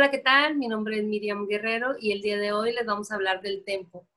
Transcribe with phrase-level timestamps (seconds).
[0.00, 0.56] Hola, ¿qué tal?
[0.56, 3.64] Mi nombre es Miriam Guerrero y el día de hoy les vamos a hablar del
[3.64, 4.08] tempo.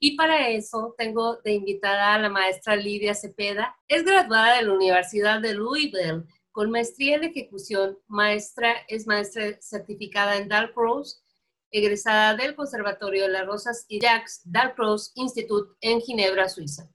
[0.00, 3.76] Y para eso tengo de invitada a la maestra Lidia Cepeda.
[3.86, 7.96] Es graduada de la Universidad de Louisville con maestría en ejecución.
[8.08, 11.18] Maestra es maestra certificada en Dalcroze,
[11.70, 16.90] egresada del Conservatorio de las Rosas y Jacques Dalcroze Institute en Ginebra, Suiza.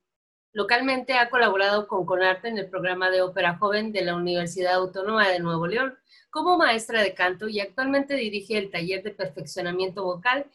[0.52, 5.30] Localmente ha colaborado con Conarte en el programa de ópera joven de la Universidad Autónoma
[5.30, 5.98] de Nuevo León
[6.34, 10.48] como maestra de canto y actualmente dirige el taller de perfeccionamiento vocal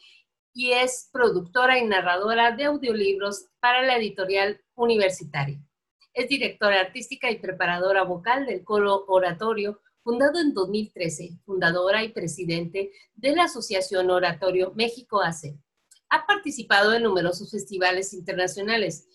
[0.53, 5.63] y es productora y narradora de audiolibros para la editorial universitaria.
[6.13, 12.91] Es directora artística y preparadora vocal del Coro Oratorio, fundado en 2013, fundadora y presidente
[13.15, 15.55] de la Asociación Oratorio México AC.
[16.09, 19.07] Ha participado en numerosos festivales internacionales,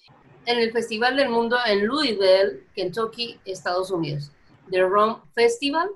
[0.45, 4.31] en el Festival del Mundo en Louisville, Kentucky, Estados Unidos,
[4.71, 5.89] The Rome Festival,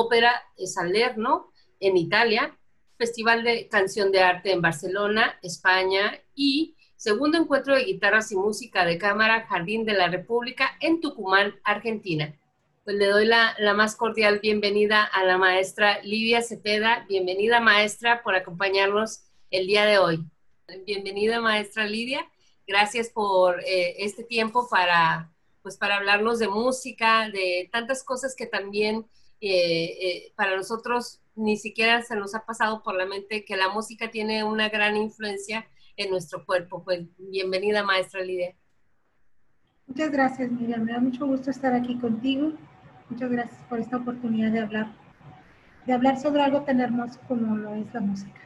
[0.00, 2.56] Ópera Salerno en Italia,
[2.96, 8.86] Festival de Canción de Arte en Barcelona, España y segundo encuentro de guitarras y música
[8.86, 12.34] de cámara Jardín de la República en Tucumán, Argentina.
[12.84, 17.04] Pues le doy la, más cordial bienvenida a la maestra Lidia Cepeda.
[17.06, 20.24] Bienvenida maestra por acompañarnos el día de hoy.
[20.86, 22.26] Bienvenida maestra Lidia
[22.66, 28.46] gracias por eh, este tiempo para, pues, para hablarnos de música, de tantas cosas que
[28.46, 29.04] también
[29.40, 33.68] eh, eh, para nosotros ni siquiera se nos ha pasado por la mente que la
[33.68, 35.66] música tiene una gran influencia
[35.96, 36.82] en nuestro cuerpo.
[36.84, 38.54] Pues bienvenida, maestra Lidia.
[39.86, 40.82] Muchas gracias, Miriam.
[40.82, 42.52] Me da mucho gusto estar aquí contigo.
[43.08, 44.92] Muchas gracias por esta oportunidad de hablar,
[45.86, 48.40] de hablar sobre algo tan hermoso como lo es la música.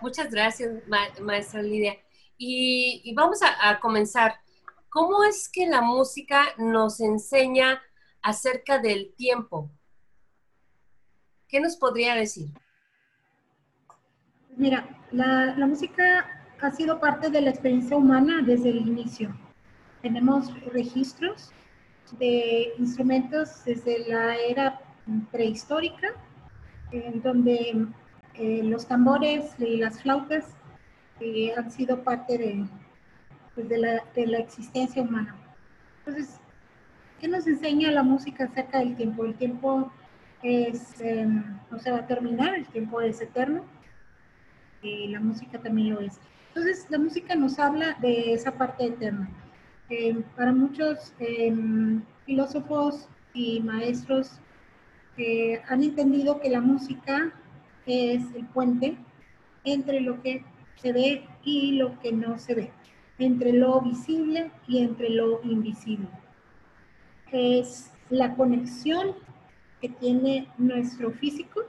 [0.00, 0.82] Muchas gracias,
[1.20, 1.96] maestra Lidia.
[2.38, 4.34] Y, vamos a, comenzar.
[4.88, 7.80] ¿Cómo es que la música nos enseña
[8.22, 9.70] acerca del tiempo?
[11.48, 12.50] ¿Qué nos podría decir?
[14.56, 19.36] Mira, la, la música ha sido parte de la experiencia humana desde el inicio.
[20.00, 21.52] Tenemos registros
[22.18, 24.80] de instrumentos desde la era
[25.30, 26.08] prehistórica,
[26.90, 27.86] en donde
[28.34, 30.56] eh, los tambores y las flautas
[31.20, 32.64] eh, han sido parte
[33.54, 35.36] pues, de, la, existencia humana.
[35.98, 36.40] Entonces,
[37.22, 39.24] ¿qué nos enseña la música acerca del tiempo?
[39.24, 39.92] El tiempo
[40.42, 43.64] es, em, no se va a terminar, el tiempo es eterno
[44.82, 46.18] y la música también lo es.
[46.48, 49.30] Entonces, la música nos habla de esa parte eterna.
[49.88, 54.40] Em, para muchos em, filósofos y maestros
[55.68, 57.32] han entendido que la música
[57.86, 58.96] es el puente
[59.64, 60.44] entre lo que
[60.76, 62.70] se ve y lo que no se ve,
[63.18, 66.08] entre lo visible y entre lo invisible.
[67.32, 69.14] Es la conexión
[69.80, 71.62] que tiene nuestro físico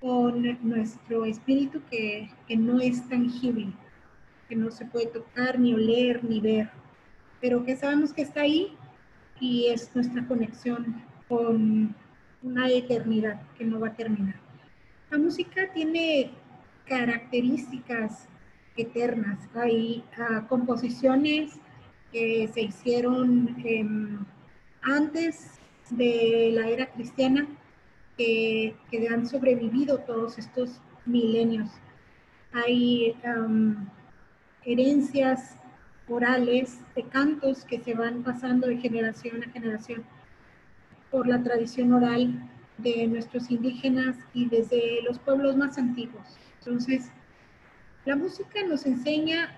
[0.00, 3.72] con nuestro espíritu que, que no es tangible,
[4.48, 6.70] que no se puede tocar, ni oler, ni ver,
[7.40, 8.76] pero que sabemos que está ahí
[9.40, 11.94] y es nuestra conexión con
[12.42, 14.36] una eternidad que no va a terminar.
[15.10, 16.30] La música tiene
[16.86, 18.28] características
[18.76, 19.38] eternas.
[19.54, 21.58] Hay ah, composiciones
[22.12, 24.24] que se hicieron em,
[24.82, 25.58] antes
[25.90, 27.46] de la era cristiana
[28.16, 28.76] que,
[29.10, 31.70] han sobrevivido todos estos milenios.
[32.52, 33.16] Hay
[34.64, 35.56] herencias
[36.08, 40.04] orales de cantos que se van pasando de generación a generación
[41.10, 46.38] por la tradición oral de nuestros indígenas y desde los pueblos más antiguos.
[46.58, 47.10] Entonces,
[48.04, 49.50] la música nos enseña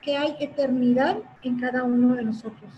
[0.00, 2.70] que hay eternidad en cada uno de nosotros.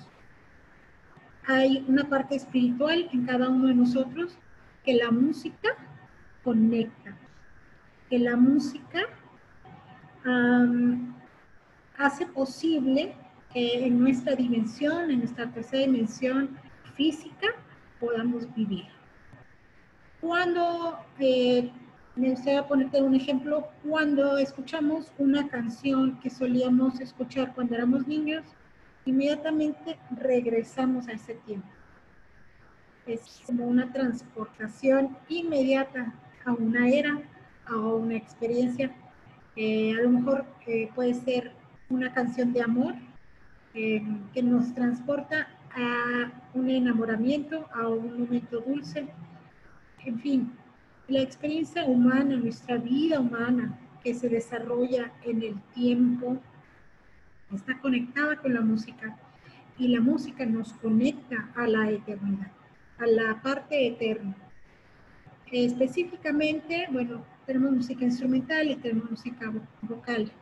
[1.46, 4.38] Hay una parte espiritual en cada uno de nosotros
[4.84, 5.76] que la música
[6.42, 7.16] conecta,
[8.08, 9.00] que la música
[11.98, 13.14] hace posible
[13.52, 16.58] que en nuestra dimensión, en nuestra tercera dimensión
[16.96, 17.48] física,
[18.00, 18.86] podamos vivir.
[20.20, 21.70] Cuando, eh,
[22.16, 28.44] me gustaría ponerte un ejemplo, cuando escuchamos una canción que solíamos escuchar cuando éramos niños,
[29.04, 31.68] inmediatamente regresamos a ese tiempo.
[33.06, 36.14] Es como una transportación inmediata
[36.44, 37.20] a una era,
[37.66, 38.94] a una experiencia.
[39.56, 41.52] Eh, a lo mejor eh, puede ser
[41.90, 42.94] una canción de amor
[43.74, 44.02] eh,
[44.32, 49.08] que nos transporta a un enamoramiento, a un momento dulce,
[50.04, 50.52] en fin,
[51.08, 56.38] la experiencia humana, nuestra vida humana que se desarrolla en el tiempo,
[57.52, 59.16] está conectada con la música
[59.78, 62.50] y la música nos conecta a la eternidad,
[62.98, 64.36] a la parte eterna.
[65.52, 69.52] específicamente, bueno, tenemos música instrumental y tenemos música
[69.82, 70.32] vocal.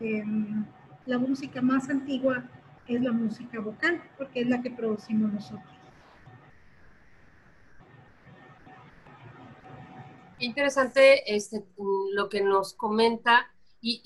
[0.00, 0.64] Em,
[1.06, 2.44] la música más antigua
[2.86, 5.78] es la música vocal, porque es la que producimos nosotros.
[10.38, 11.64] Interesante este,
[12.14, 13.52] lo que nos comenta.
[13.80, 14.00] Y,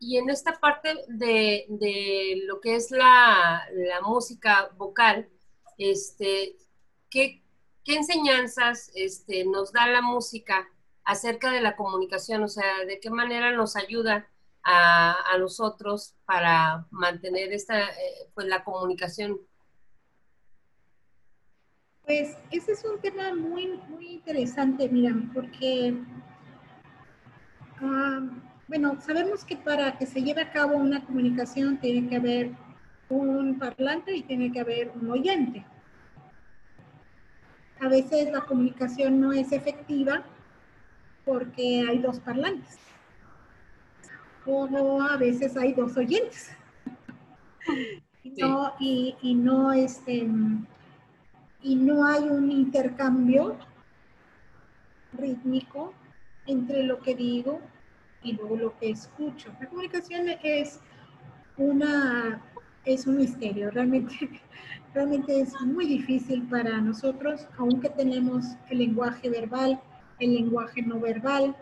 [0.00, 5.28] y, en esta parte de, de lo que es la, la, música vocal,
[5.76, 6.56] este,
[7.10, 7.42] ¿qué,
[7.84, 10.66] qué enseñanzas este, nos da la música
[11.04, 12.42] acerca de la comunicación?
[12.42, 14.30] O sea, ¿de qué manera nos ayuda
[14.62, 19.38] a, a nosotros para mantener esta, eh, pues, la comunicación?
[22.04, 25.94] Pues ese es un tema muy, muy interesante, mira, porque,
[27.80, 28.20] ah,
[28.68, 32.50] bueno, sabemos que para que se lleve a cabo una comunicación tiene que haber
[33.08, 35.64] un parlante y tiene que haber un oyente.
[37.80, 40.22] A veces la comunicación no es efectiva
[41.24, 42.78] porque hay dos parlantes.
[44.46, 44.68] O
[45.02, 46.52] a veces hay dos oyentes.
[48.22, 50.26] Y no, y, y no este,
[51.62, 53.56] y no hay un intercambio
[55.12, 55.92] rítmico
[56.46, 57.60] entre lo que digo
[58.22, 59.52] y luego lo que escucho.
[59.60, 60.80] La comunicación es
[61.56, 62.42] una
[62.84, 64.14] es un misterio, realmente
[64.94, 69.80] realmente es muy difícil para nosotros, aunque tenemos el lenguaje verbal,
[70.18, 71.56] el lenguaje no verbal,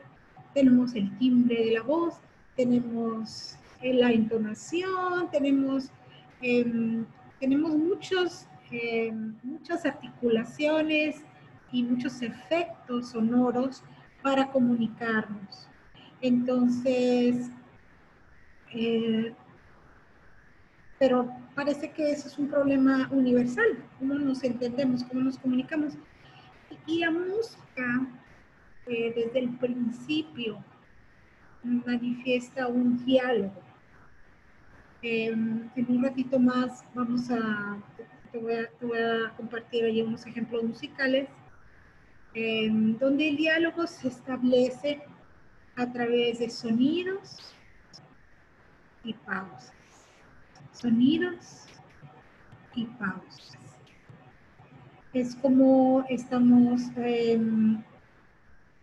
[0.54, 2.14] tenemos el timbre de la voz,
[2.56, 5.90] tenemos la entonación, tenemos
[6.42, 7.04] em,
[7.38, 11.24] tenemos muchos eh, muchas articulaciones
[11.72, 13.82] y muchos efectos sonoros
[14.22, 15.69] para comunicarnos.
[16.20, 17.50] Entonces,
[18.72, 19.34] eh,
[20.98, 25.94] pero parece que eso es un problema universal, cómo nos entendemos, cómo nos comunicamos.
[26.86, 28.06] Y la música,
[28.86, 30.62] desde el principio,
[31.62, 33.62] manifiesta un diálogo.
[35.02, 37.78] en un ratito más vamos a
[38.30, 41.28] te voy a, compartir ahí unos ejemplos musicales,
[42.34, 45.02] em, donde el diálogo se establece
[45.80, 47.54] a través de sonidos
[49.02, 49.72] y pausas.
[50.72, 51.64] Sonidos
[52.74, 53.56] y pausas.
[55.14, 57.82] Es como estamos em,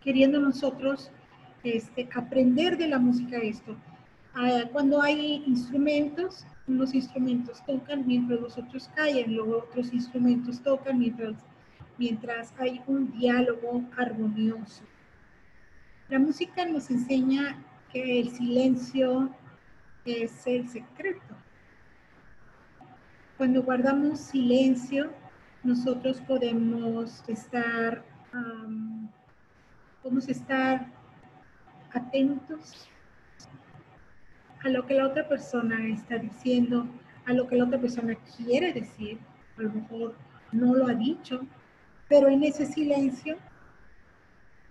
[0.02, 1.12] queriendo nosotros
[1.64, 3.76] este, aprender de la música esto.
[4.34, 10.98] Ah, cuando hay instrumentos, unos instrumentos tocan mientras los otros callan, luego otros instrumentos tocan
[10.98, 11.36] mientras,
[12.00, 14.84] mientras hay un diálogo armonioso.
[16.10, 17.58] La música nos enseña
[17.92, 19.30] que el silencio
[20.06, 21.36] es el secreto.
[23.36, 25.12] Cuando guardamos silencio,
[25.64, 28.06] nosotros podemos estar,
[30.02, 30.88] podemos estar
[31.92, 32.88] atentos
[34.64, 36.88] a lo que la otra persona está diciendo,
[37.26, 39.20] a lo que la otra persona quiere decir,
[39.58, 40.16] a lo mejor
[40.54, 41.46] no lo ha dicho,
[42.08, 43.36] pero en ese silencio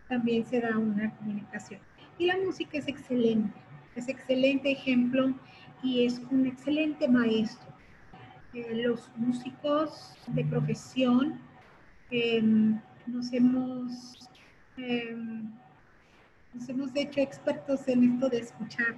[0.09, 1.81] también se da una comunicación.
[2.19, 3.59] Y la música es excelente,
[3.95, 5.35] es excelente ejemplo
[5.83, 7.69] y es un excelente maestro.
[8.55, 11.41] Eh, los músicos de profesión
[12.11, 14.29] em, nos hemos
[14.77, 15.51] em,
[16.57, 18.97] nos hemos hecho expertos en esto de escuchar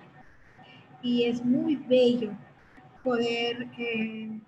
[1.02, 2.30] y es muy bello
[3.02, 4.38] poder eh,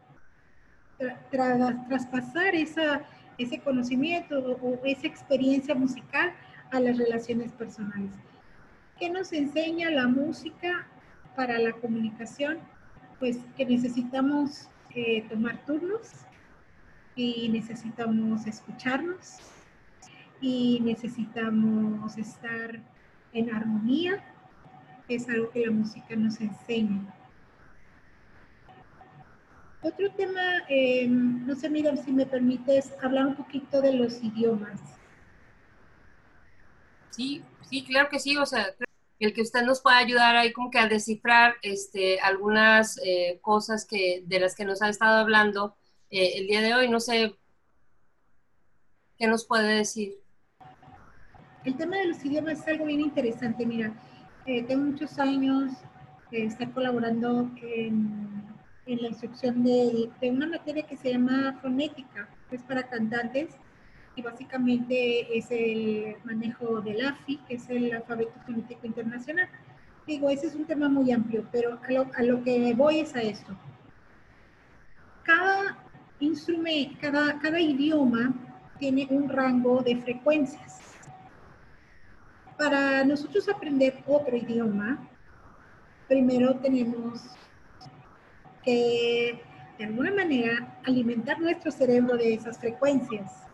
[1.30, 3.02] traspasar esa,
[3.38, 6.32] ese conocimiento o, esa experiencia musical
[6.70, 8.12] a las relaciones personales.
[8.98, 10.86] ¿Qué nos enseña la música
[11.36, 12.58] para la comunicación?
[13.18, 16.10] Pues que necesitamos eh, tomar turnos
[17.14, 19.38] y necesitamos escucharnos
[20.40, 22.80] y necesitamos estar
[23.32, 24.22] en armonía
[25.14, 27.14] es algo que la música nos enseña.
[29.82, 34.80] Otro tema, eh, no sé, mira, si me permites hablar un poquito de los idiomas.
[37.10, 38.74] Sí, sí, claro que sí, o sea,
[39.18, 43.84] el que usted nos pueda ayudar ahí como que a descifrar este, algunas eh, cosas
[43.84, 45.76] que, de las que nos ha estado hablando
[46.10, 47.34] eh, el día de hoy, no sé,
[49.18, 50.14] ¿qué nos puede decir?
[51.64, 53.92] El tema de los idiomas es algo bien interesante, mira,
[54.46, 55.72] eh, tengo muchos años
[56.30, 58.40] de estar colaborando en,
[58.86, 63.50] la instrucción de, de, una materia que se llama fonética, que es para cantantes
[64.20, 69.48] y básicamente es el manejo del AFI, que es el alfabeto fonético internacional.
[70.06, 71.78] Digo, ese es un tema muy amplio, pero
[72.16, 73.56] a lo, que voy es a esto.
[75.22, 75.78] Cada
[76.20, 78.34] instrumento, cada idioma
[78.78, 80.78] tiene un rango de frecuencias.
[82.58, 84.98] para nosotros aprender otro idioma,
[86.08, 87.22] primero tenemos
[88.62, 89.40] que,
[89.78, 93.49] de alguna manera, alimentar nuestro cerebro de esas frecuencias.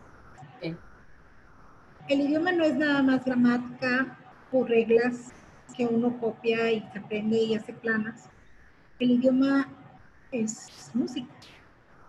[2.07, 4.17] El idioma no es nada más gramática
[4.53, 5.33] o reglas
[5.75, 8.29] que uno copia y se aprende y hace planas.
[8.97, 9.67] El idioma
[10.31, 11.33] es música,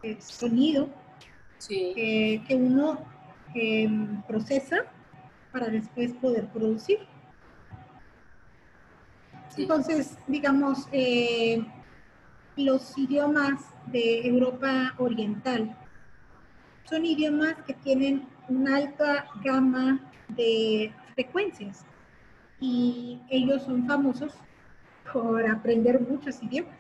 [0.05, 0.89] es sonido
[1.69, 3.05] que uno
[3.55, 4.85] em, procesa
[5.51, 7.01] para después poder producir.
[9.57, 11.67] Entonces, digamos, eh,
[12.57, 15.77] los idiomas de Europa Oriental
[16.85, 21.85] son idiomas que tienen una alta gama de frecuencias
[22.61, 24.35] y ellos son famosos
[25.13, 26.79] por aprender muchos idiomas.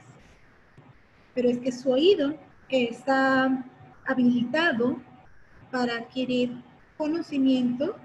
[1.34, 2.34] Pero es que su oído
[2.68, 3.64] está
[4.06, 4.98] habilitado
[5.70, 6.62] para adquirir
[6.96, 7.96] conocimiento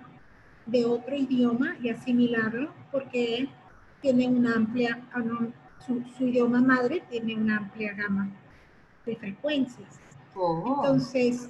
[0.65, 3.49] de otro idioma y asimilarlo porque
[4.01, 5.47] tiene una amplia, ah,
[5.85, 8.29] su, idioma madre tiene una amplia gama
[9.05, 9.99] de frecuencias.
[10.35, 10.75] Oh.
[10.77, 11.49] Entonces,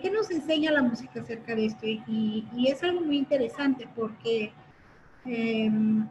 [0.00, 1.86] ¿qué, nos enseña la música acerca de esto?
[1.86, 4.52] Y, es algo muy interesante porque
[5.26, 6.08] em,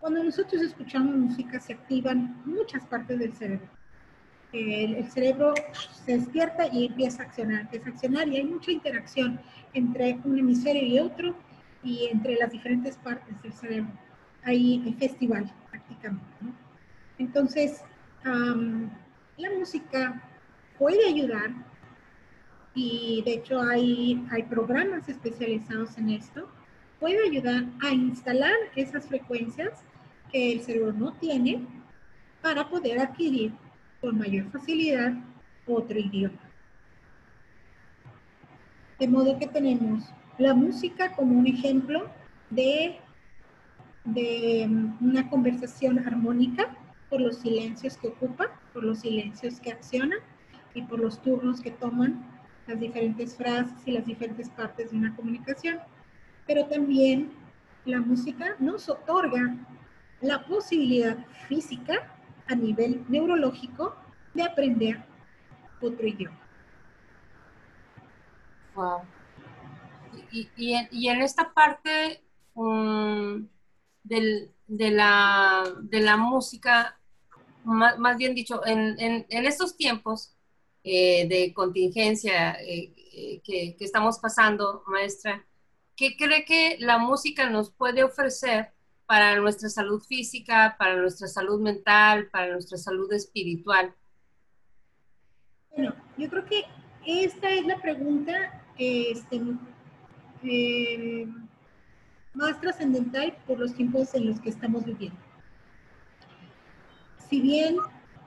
[0.00, 3.68] cuando nosotros escuchamos música se activan muchas partes del cerebro.
[4.52, 5.54] El, el, cerebro
[6.04, 9.40] se despierta y empieza a accionar, empieza a accionar y hay mucha interacción
[9.72, 11.34] entre un hemisferio y otro
[11.82, 13.92] y entre las diferentes partes del cerebro.
[14.42, 16.24] Hay, festival prácticamente.
[17.18, 17.82] Entonces,
[18.24, 20.22] la música
[20.78, 21.50] puede ayudar
[22.74, 26.48] y de hecho hay, hay programas especializados en esto,
[26.98, 29.84] puede ayudar a instalar esas frecuencias
[30.32, 31.64] que el cerebro no tiene
[32.42, 33.52] para poder adquirir
[34.00, 35.14] con mayor facilidad
[35.66, 36.38] otro idioma.
[38.98, 40.04] De modo que tenemos
[40.38, 42.08] la música como un ejemplo
[42.50, 42.98] de,
[44.04, 44.68] de
[45.00, 46.76] una conversación armónica
[47.08, 50.16] por los silencios que ocupa, por los silencios que acciona
[50.74, 52.33] y por los turnos que toman
[52.66, 55.80] las diferentes frases y las diferentes partes de una comunicación.
[56.46, 57.32] Pero también
[57.84, 59.56] la música nos otorga
[60.20, 61.18] la posibilidad
[61.48, 62.10] física
[62.46, 63.94] a nivel neurológico
[64.34, 65.04] de aprender
[65.80, 66.38] otro idioma.
[68.74, 69.02] Wow
[70.34, 72.22] y, en, esta parte
[72.54, 73.46] um,
[74.02, 76.98] de, la, música,
[77.64, 80.33] más, bien dicho, en, estos tiempos
[80.86, 85.46] eh, de contingencia eh, eh, que, estamos pasando, maestra,
[85.96, 88.72] ¿qué cree que la música nos puede ofrecer
[89.06, 93.94] para nuestra salud física, para nuestra salud mental, para nuestra salud espiritual?
[95.70, 96.64] Bueno, yo creo que
[97.06, 99.40] esta es la pregunta este,
[100.42, 101.26] eh,
[102.34, 105.18] más trascendental por los tiempos en los que estamos viviendo.
[107.30, 107.76] Si bien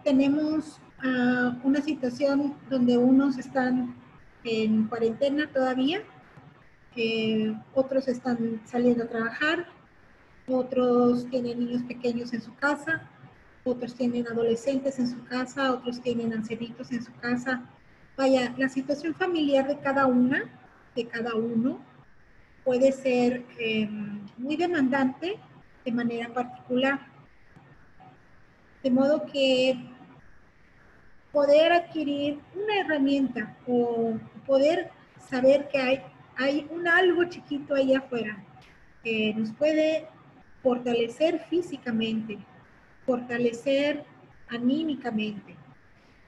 [0.03, 3.95] tenemos ah, una situación donde unos están
[4.43, 6.01] en cuarentena todavía,
[7.73, 9.67] otros están saliendo a trabajar,
[10.47, 13.07] otros tienen niños pequeños en su casa,
[13.63, 17.63] otros tienen adolescentes en su casa, otros tienen ancianitos en su casa.
[18.15, 20.45] Vaya, la situación familiar de cada una,
[20.95, 21.79] de cada uno,
[22.63, 25.37] puede ser em, muy demandante
[25.85, 26.99] de manera particular.
[28.81, 29.77] De modo que
[31.31, 34.91] poder adquirir una herramienta o poder
[35.29, 36.01] saber que hay,
[36.37, 38.43] hay un algo chiquito ahí afuera
[39.03, 40.07] que nos puede
[40.63, 42.37] fortalecer físicamente,
[43.05, 44.03] fortalecer
[44.49, 45.55] anímicamente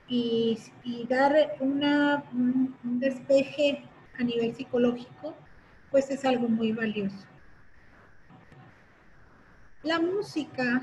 [0.08, 0.60] y,
[1.08, 3.84] dar una, un despeje
[4.18, 5.36] a nivel psicológico
[5.92, 7.26] pues es algo muy valioso.
[9.84, 10.82] La música,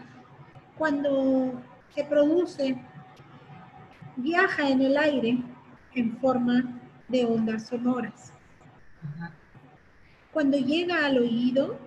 [0.77, 1.63] cuando
[1.95, 2.77] se produce,
[4.17, 5.39] viaja en el aire
[5.95, 8.33] en forma de ondas sonoras.
[10.33, 11.79] Cuando llega al oído,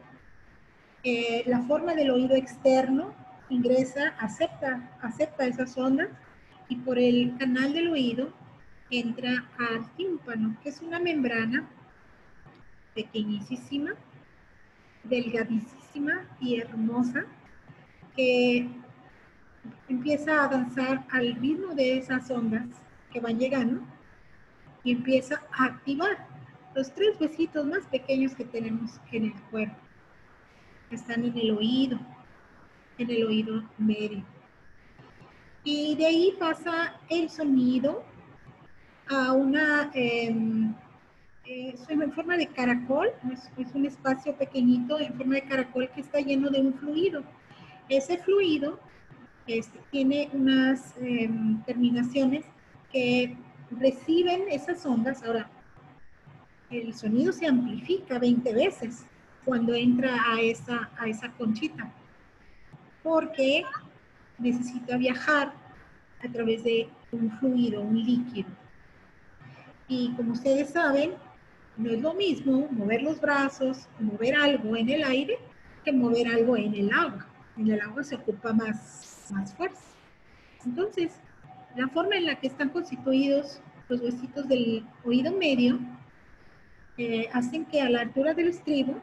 [1.04, 3.14] eh, la forma del oído externo
[3.50, 6.10] ingresa, acepta, acepta esas ondas
[6.68, 8.32] y por el canal del oído
[8.90, 11.68] entra al tímpano, que es una membrana
[12.96, 13.92] pequeñísima,
[15.04, 17.26] delgadísima y hermosa,
[18.16, 18.68] que
[19.88, 22.68] empieza a danzar al ritmo de esas ondas
[23.12, 23.82] que van llegando
[24.84, 26.28] y empieza a activar
[26.76, 29.76] los tres besitos más pequeños que tenemos en el cuerpo.
[30.92, 32.00] Están en el oído,
[32.98, 34.24] en el oído medio.
[35.64, 38.04] Y de ahí pasa el sonido
[39.08, 39.92] a una...
[39.94, 40.74] Em,
[41.50, 43.10] es en forma de caracol,
[43.58, 47.24] es, un espacio pequeñito en forma de caracol que está lleno de un fluido.
[47.90, 48.80] Ese fluido
[49.92, 52.46] tiene unas em, terminaciones
[52.92, 53.36] que
[53.72, 55.24] reciben esas ondas.
[55.24, 55.50] Ahora,
[56.70, 59.06] el sonido se amplifica 20 veces
[59.46, 61.92] cuando entra a esa, a esa conchita,
[63.02, 63.64] porque
[64.38, 65.54] necesita viajar
[66.24, 68.50] a través de un fluido, un líquido.
[69.88, 71.14] Y como ustedes saben,
[71.78, 75.40] no es lo mismo mover los brazos, mover algo en el aire,
[75.84, 77.26] que mover algo en el agua.
[77.58, 79.82] En el agua se ocupa más, más fuerza.
[80.66, 81.20] Entonces,
[81.76, 85.80] la forma en la que están constituidos los huesitos del oído medio
[86.98, 89.00] eh, hacen que a la altura del estribo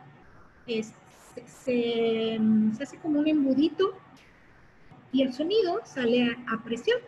[0.67, 0.85] se,
[1.47, 2.41] se,
[2.81, 3.99] hace como un embudito
[5.13, 6.99] y el sonido sale a, a presión,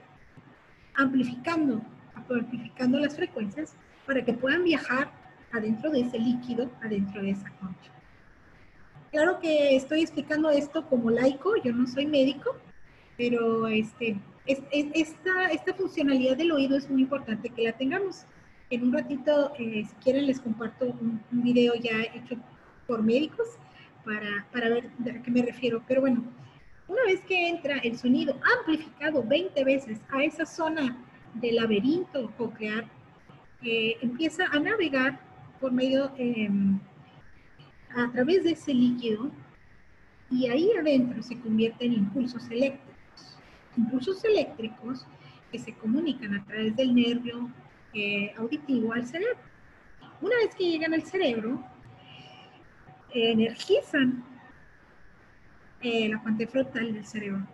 [0.95, 1.83] amplificando,
[2.15, 3.75] amplificando las frecuencias
[4.07, 5.11] para que puedan viajar
[5.53, 7.91] adentro de ese líquido, adentro de esa concha.
[9.11, 12.57] Claro que estoy explicando esto como laico, yo no soy médico,
[13.19, 18.25] pero este, esta, esta funcionalidad del oído es muy importante que la tengamos.
[18.71, 22.37] En un ratito, eh, si quieren, les comparto un, video ya hecho
[22.87, 23.49] por médicos
[24.05, 25.83] para, para ver a qué me refiero.
[25.89, 26.23] Pero bueno,
[26.87, 30.97] una vez que entra el sonido amplificado 20 veces a esa zona
[31.35, 32.87] del laberinto coclear,
[33.63, 35.19] eh, empieza a navegar
[35.61, 36.79] por medio, em,
[37.97, 39.31] a través de ese líquido,
[40.31, 42.88] y ahí adentro se convierte en impulsos eléctricos.
[43.79, 45.07] Impulsos eléctricos
[45.51, 47.49] que se comunican a través del nervio
[47.95, 49.39] eh, auditivo al cerebro.
[50.21, 51.65] Una vez que llegan al cerebro,
[53.15, 54.25] energizan
[55.81, 57.47] eh, la parte frontal del cerebro.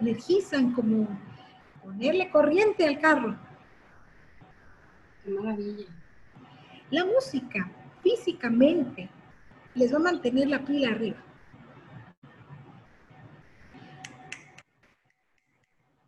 [0.00, 1.08] Energizan como
[1.82, 3.36] ponerle corriente al carro.
[5.24, 5.86] Qué maravilla.
[6.90, 7.70] La música
[8.02, 9.08] físicamente
[9.74, 11.18] les va a mantener la pila arriba.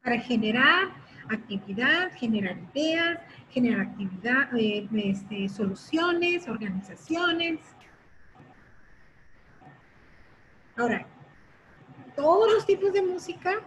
[0.03, 0.91] Para generar
[1.31, 7.61] actividad, generar ideas, generar actividad, eh, este, soluciones, organizaciones.
[10.77, 11.07] Ahora,
[12.17, 13.61] todos los tipos de música,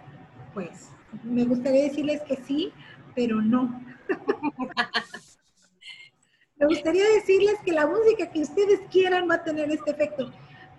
[0.54, 0.89] pues
[1.24, 2.74] me gustaría decirles que sí,
[3.15, 3.82] pero no.
[6.58, 10.32] Me gustaría decirles que la música que ustedes quieran va a tener este efecto,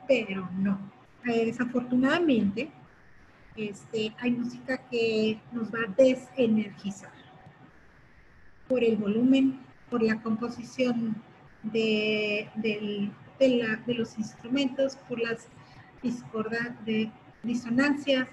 [0.09, 0.90] pero no.
[1.23, 2.71] Desafortunadamente,
[3.57, 7.12] este, hay música que nos va a desenergizar
[8.69, 11.16] por el volumen, por la composición
[11.62, 12.49] de,
[13.87, 15.49] los instrumentos, por las
[16.03, 17.11] discordas de
[17.42, 18.29] disonancias,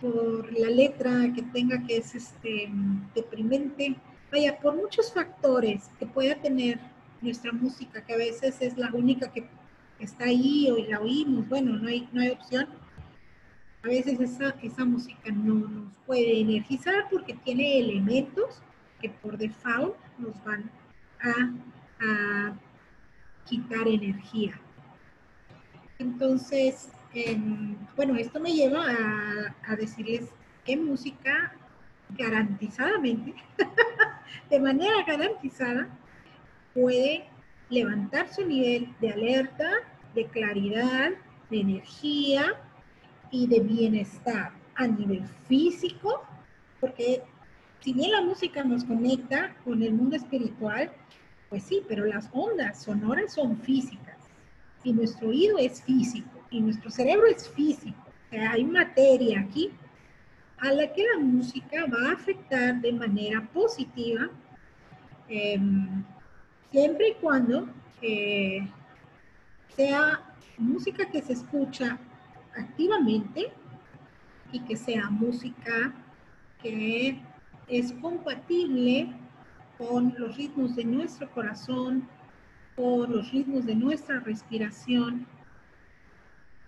[0.00, 2.70] por la letra que tenga que es este,
[3.14, 3.96] deprimente
[4.34, 6.80] vaya, por muchos factores que pueda tener
[7.20, 9.46] nuestra música, que a veces es la única que
[10.00, 12.66] está ahí o la oímos, bueno, no hay, no hay opción.
[13.84, 18.62] A veces esa, esa música no nos puede energizar porque tiene elementos
[18.98, 20.70] que por default nos van
[21.20, 22.54] a,
[23.44, 24.58] quitar energía.
[25.98, 30.30] Entonces, em, bueno, esto me lleva a, a decirles
[30.64, 31.54] qué música
[32.10, 33.34] garantizadamente
[34.50, 35.88] de manera garantizada,
[36.72, 37.26] puede
[37.68, 39.70] levantar su nivel de alerta,
[40.14, 41.10] de claridad,
[41.50, 42.54] de energía
[43.30, 46.22] y de bienestar a nivel físico,
[46.80, 47.22] porque
[47.80, 50.90] si bien la música nos conecta con el mundo espiritual,
[51.48, 54.16] pues sí, pero las ondas sonoras son físicas
[54.82, 58.02] y nuestro oído es físico y nuestro cerebro es físico.
[58.06, 59.70] O sea, hay materia aquí
[60.58, 64.30] a la que la música va a afectar de manera positiva,
[65.28, 66.04] em,
[66.70, 67.68] siempre y cuando
[68.02, 68.66] eh,
[69.76, 70.22] sea
[70.58, 71.98] música que se escucha
[72.56, 73.52] activamente
[74.52, 75.92] y que sea música
[76.62, 77.20] que
[77.68, 79.12] es compatible
[79.78, 82.08] con los ritmos de nuestro corazón,
[82.76, 85.26] con los ritmos de nuestra respiración,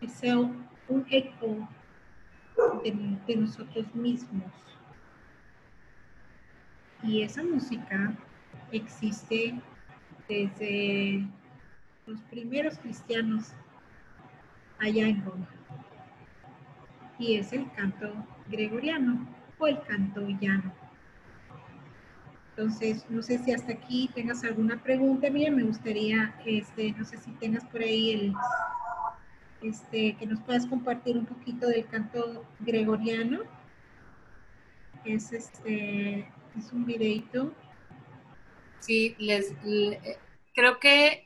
[0.01, 1.69] que sea un eco
[2.83, 4.53] de, nosotros mismos.
[7.03, 8.15] Y esa música
[8.73, 9.61] existe
[10.29, 11.27] desde
[12.07, 13.53] los primeros cristianos
[14.79, 15.56] allá en Roma.
[17.19, 18.13] Y es el canto
[18.49, 19.27] gregoriano
[19.59, 20.73] o el canto llano.
[22.51, 27.19] Entonces, no sé si hasta aquí tengas alguna pregunta, Mira, me gustaría, este, no sé
[27.19, 28.35] si tengas por ahí el,
[29.61, 33.41] este, que nos puedas compartir un poquito del canto gregoriano.
[35.05, 37.53] Es, este, es un videito.
[38.81, 39.53] Sí, les,
[40.55, 41.26] creo que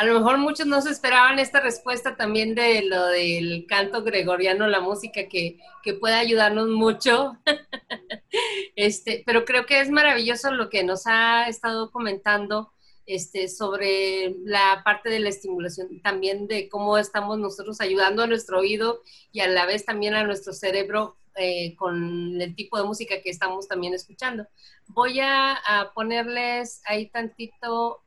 [0.00, 4.66] a lo mejor muchos no se esperaban esta respuesta también de lo del canto gregoriano,
[4.66, 7.36] la música que, que puede ayudarnos mucho.
[8.76, 12.72] este, pero creo que es maravilloso lo que nos ha estado comentando
[13.04, 18.60] este, sobre la parte de la estimulación, también de cómo estamos nosotros ayudando a nuestro
[18.60, 23.20] oído y a la vez también a nuestro cerebro eh, con el tipo de música
[23.22, 24.46] que estamos también escuchando.
[24.86, 28.02] Voy a, a ponerles ahí tantito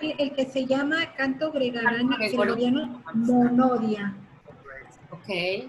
[0.00, 4.14] el, que se llama canto gregoriano, gregoriano monodia.
[5.10, 5.68] Ok.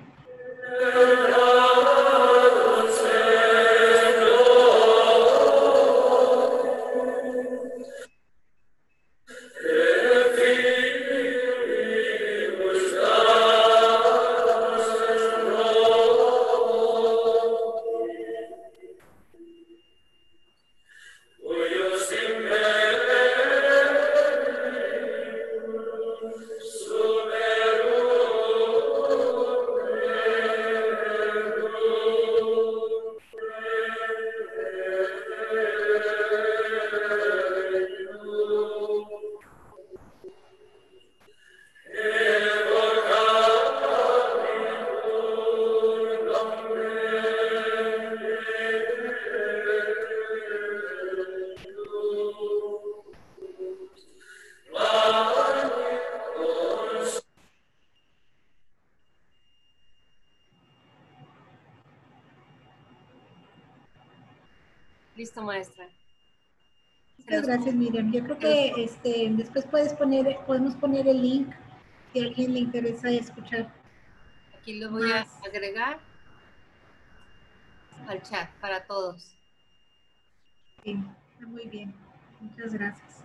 [67.91, 68.11] Miriam.
[68.11, 71.53] Yo creo que este, después puedes poner, podemos poner el link
[72.11, 73.71] si a alguien le interesa escuchar.
[74.57, 75.99] Aquí lo voy a agregar
[78.07, 79.35] al chat para todos.
[80.83, 80.97] Sí,
[81.45, 81.93] muy bien.
[82.39, 83.23] Muchas gracias.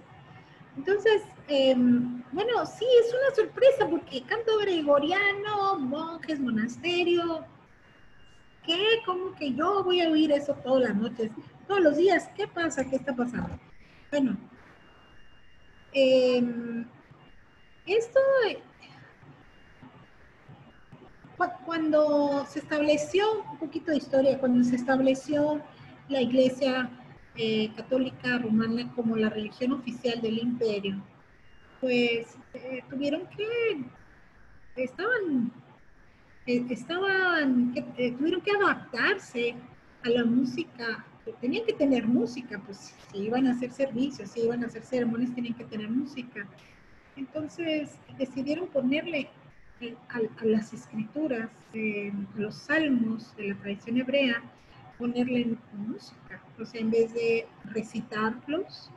[0.76, 7.44] Entonces, em, bueno, sí, es una sorpresa porque canto gregoriano, monjes, monasterio,
[8.64, 9.00] ¿qué?
[9.06, 11.30] ¿Cómo que yo voy a oír eso todas las noches?
[11.66, 12.30] todos los días.
[12.36, 12.84] ¿Qué pasa?
[12.84, 13.58] ¿Qué está pasando?
[14.10, 14.36] Bueno,
[15.96, 16.84] em,
[17.86, 18.20] esto,
[21.64, 25.62] cuando se estableció, un poquito de historia, cuando se estableció
[26.08, 26.90] la Iglesia
[27.36, 31.02] eh, Católica Romana como la religión oficial del imperio,
[31.80, 35.50] pues eh, tuvieron que, estaban,
[36.46, 37.74] eh, estaban,
[38.18, 39.56] tuvieron que adaptarse
[40.04, 44.62] a la música tenían que tener música, pues si iban a hacer servicios, si iban
[44.62, 46.46] a hacer ceremonias, tenían que tener música.
[47.16, 49.28] Entonces decidieron ponerle
[50.08, 54.42] a, las escrituras, a los salmos de la tradición hebrea,
[54.98, 56.42] ponerle música.
[56.58, 58.90] O sea, en vez de recitarlos,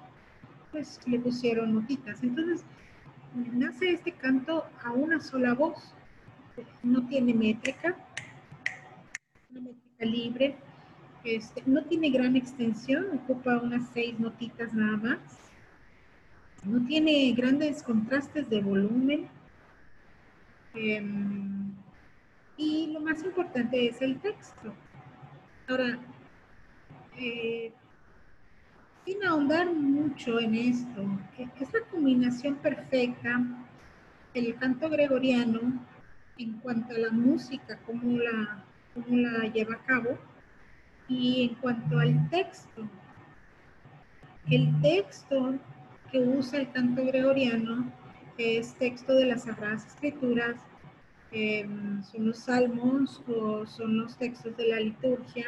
[0.71, 2.21] pues le pusieron notitas.
[2.23, 2.63] Entonces,
[3.53, 5.93] nace este canto a una sola voz.
[6.83, 7.95] No tiene métrica,
[9.49, 10.55] una métrica libre,
[11.23, 15.19] este, no tiene gran extensión, ocupa unas seis notitas nada más.
[16.63, 19.27] No tiene grandes contrastes de volumen.
[20.73, 21.73] Em,
[22.57, 24.73] y lo más importante es el texto.
[25.67, 25.99] Ahora,
[27.17, 27.71] eh,
[29.05, 33.41] sin ahondar mucho en esto, es la combinación perfecta
[34.33, 35.59] el canto gregoriano
[36.37, 40.17] en cuanto a la música, cómo la, cómo la lleva a cabo,
[41.09, 42.87] y en cuanto al texto,
[44.49, 45.55] el texto
[46.11, 47.91] que usa el canto gregoriano
[48.37, 50.55] es texto de las Sagradas Escrituras,
[51.31, 55.47] em, son los salmos o son los textos de la liturgia,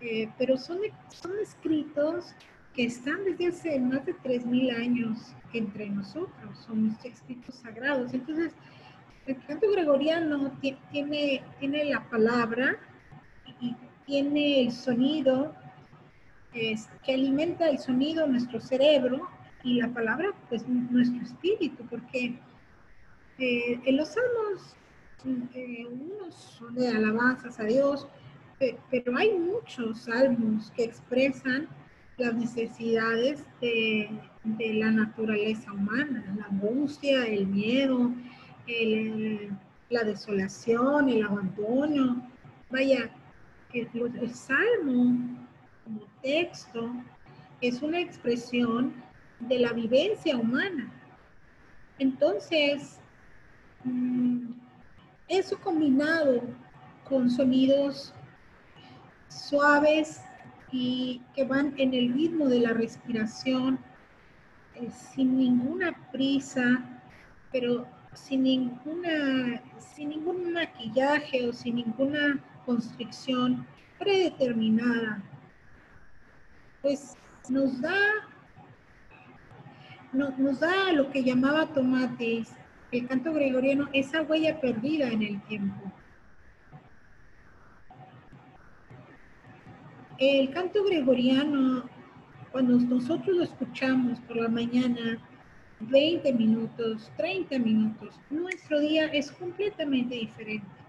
[0.00, 0.78] eh, pero son,
[1.10, 2.34] son escritos
[2.74, 8.12] que están desde hace más de 3.000 años entre nosotros, son escritos sagrados.
[8.12, 8.52] Entonces,
[9.26, 10.52] el canto gregoriano
[10.90, 12.76] tiene, tiene la palabra
[14.06, 15.54] tiene el sonido,
[16.52, 19.28] que alimenta el sonido nuestro cerebro
[19.64, 22.38] y la palabra, pues nuestro espíritu, porque
[23.38, 24.76] eh, en los salmos,
[25.54, 28.06] eh, unos son de alabanzas a Dios,
[28.90, 31.68] pero hay muchos salmos que expresan
[32.18, 34.10] las necesidades de,
[34.58, 38.12] la naturaleza humana, la angustia, el miedo,
[39.90, 42.30] la desolación, el abandono.
[42.70, 43.10] Vaya,
[43.74, 45.18] el, salmo
[45.84, 46.92] como texto
[47.60, 48.94] es una expresión
[49.40, 50.92] de la vivencia humana.
[51.98, 53.00] Entonces,
[53.84, 54.52] mm,
[55.28, 56.42] eso combinado
[57.08, 58.14] con sonidos
[59.28, 60.22] suaves
[60.70, 63.78] y que van en el ritmo de la respiración,
[64.74, 66.82] eh, sin ninguna prisa,
[67.52, 73.66] pero sin ninguna, sin ningún maquillaje o sin ninguna constricción
[73.98, 75.22] predeterminada,
[76.82, 77.16] pues
[77.48, 77.98] nos da,
[80.12, 82.54] nos da lo que llamaba Tomates,
[82.92, 85.92] el canto gregoriano, esa huella perdida en el tiempo.
[90.18, 91.88] El canto gregoriano,
[92.52, 95.18] cuando nosotros lo escuchamos por la mañana,
[95.80, 100.83] 20 minutos, 30 minutos, nuestro día es completamente diferente.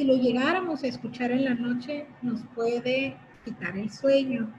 [0.00, 4.50] Si lo llegáramos a escuchar en la noche, nos puede quitar el sueño,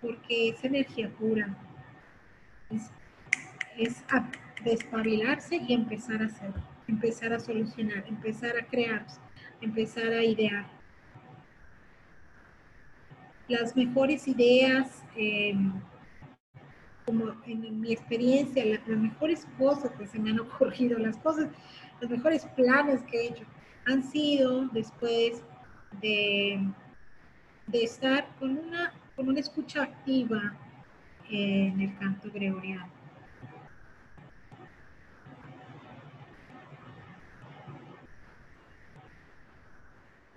[0.00, 1.52] porque es energía pura.
[2.70, 2.92] Es,
[3.76, 4.04] es
[4.62, 6.52] despabilarse y empezar a hacer,
[6.86, 9.04] empezar a solucionar, empezar a crear,
[9.60, 10.64] empezar a idear.
[13.48, 15.72] Las mejores ideas, em,
[17.04, 21.48] como en mi experiencia, las, mejores cosas que se me han ocurrido, las cosas,
[22.00, 23.44] los mejores planes que he hecho,
[23.86, 25.42] han sido después
[26.00, 26.60] de,
[27.66, 30.56] de estar con una, con una escucha activa
[31.28, 32.92] en el canto gregoriano.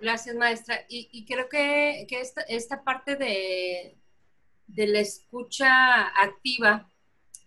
[0.00, 0.84] Gracias, maestra.
[0.88, 3.96] Y, creo que, esta, esta, parte de,
[4.66, 6.90] de la escucha activa,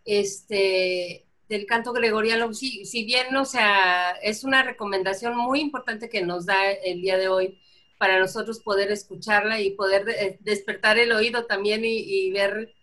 [0.03, 6.21] este, del canto gregoriano, si, si bien, o sea, es una recomendación muy importante que
[6.21, 7.59] nos da el día de hoy
[7.97, 12.73] para nosotros poder escucharla y poder eh, despertar el oído también y, ver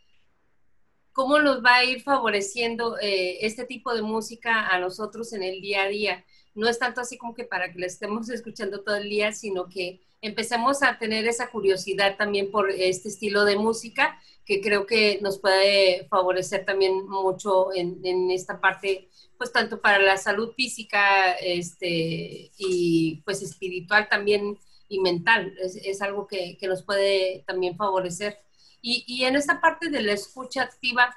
[1.13, 5.61] cómo nos va a ir favoreciendo eh, este tipo de música a nosotros en el
[5.63, 6.25] día a día.
[6.55, 9.69] No es tanto así como que para que la estemos escuchando todo el día, sino
[9.69, 15.19] que empecemos a tener esa curiosidad también por este estilo de música que creo que
[15.23, 22.53] nos puede favorecer también mucho en, esta parte, pues tanto para la salud física este,
[22.57, 24.57] y pues espiritual también
[24.89, 25.53] y mental.
[25.61, 28.39] Es, algo que, nos puede también favorecer.
[28.81, 31.17] Y, en esta parte de la escucha activa,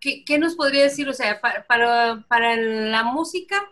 [0.00, 1.08] ¿qué, nos podría decir?
[1.08, 3.70] O sea, para, para la música,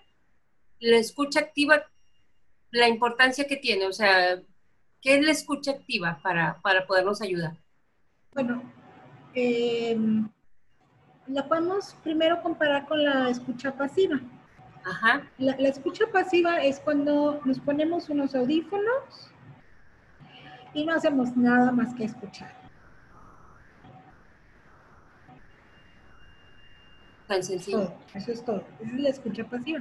[0.79, 1.91] la escucha activa,
[2.71, 4.41] la importancia que tiene, o sea,
[5.01, 7.62] ¿qué es la escucha activa para, para podernos ayudar?
[8.35, 8.63] Bueno,
[9.35, 9.97] eh,
[11.27, 14.21] la podemos primero comparar con la escucha pasiva.
[14.85, 15.23] Ajá.
[15.39, 19.31] La, escucha pasiva es cuando nos ponemos unos audífonos
[20.73, 22.55] y no hacemos nada más que escuchar.
[27.29, 27.93] Tan sencillo.
[28.15, 28.65] eso es todo.
[28.81, 29.81] Esa es la escucha pasiva.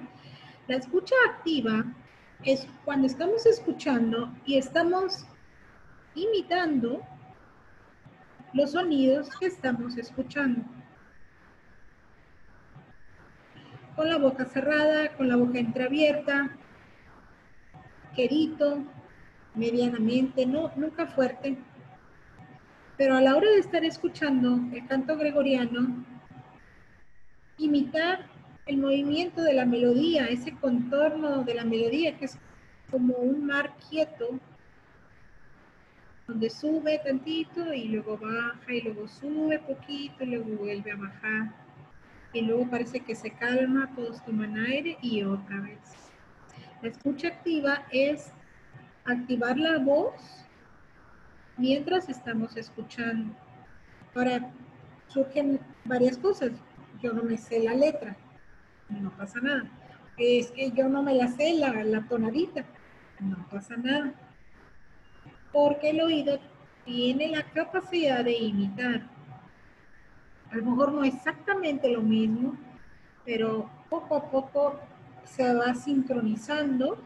[0.68, 1.86] La escucha activa
[2.44, 5.26] es cuando estamos escuchando y estamos
[6.16, 7.02] imitando
[8.54, 10.62] los sonidos que estamos escuchando.
[13.96, 16.58] Con la boca cerrada, con la boca entreabierta,
[18.16, 18.84] querido,
[19.56, 21.58] medianamente, no, nunca fuerte.
[22.98, 26.06] Pero a la hora de estar escuchando el canto gregoriano,
[27.58, 28.26] imitar
[28.66, 32.38] el movimiento de la melodía, ese contorno de la melodía que es
[32.90, 34.40] como un mar quieto,
[36.32, 41.54] donde sube tantito y luego baja y luego sube poquito y luego vuelve a bajar.
[42.32, 45.80] Y luego parece que se calma, todos toman aire y otra vez.
[46.82, 48.32] La escucha activa es
[49.04, 50.46] activar la voz
[51.58, 53.36] mientras estamos escuchando.
[54.16, 54.54] Ahora,
[55.08, 56.52] surgen varias cosas.
[57.02, 58.16] Yo no me sé la letra,
[58.88, 59.70] no pasa nada.
[60.18, 62.64] Es que yo no me la sé la, la tonadita,
[63.20, 64.14] no pasa nada
[65.52, 66.40] porque el oído
[66.86, 69.02] tiene la capacidad de imitar.
[70.52, 72.58] A lo mejor no exactamente lo mismo,
[73.26, 74.80] pero poco a poco
[75.24, 76.98] se va sincronizando.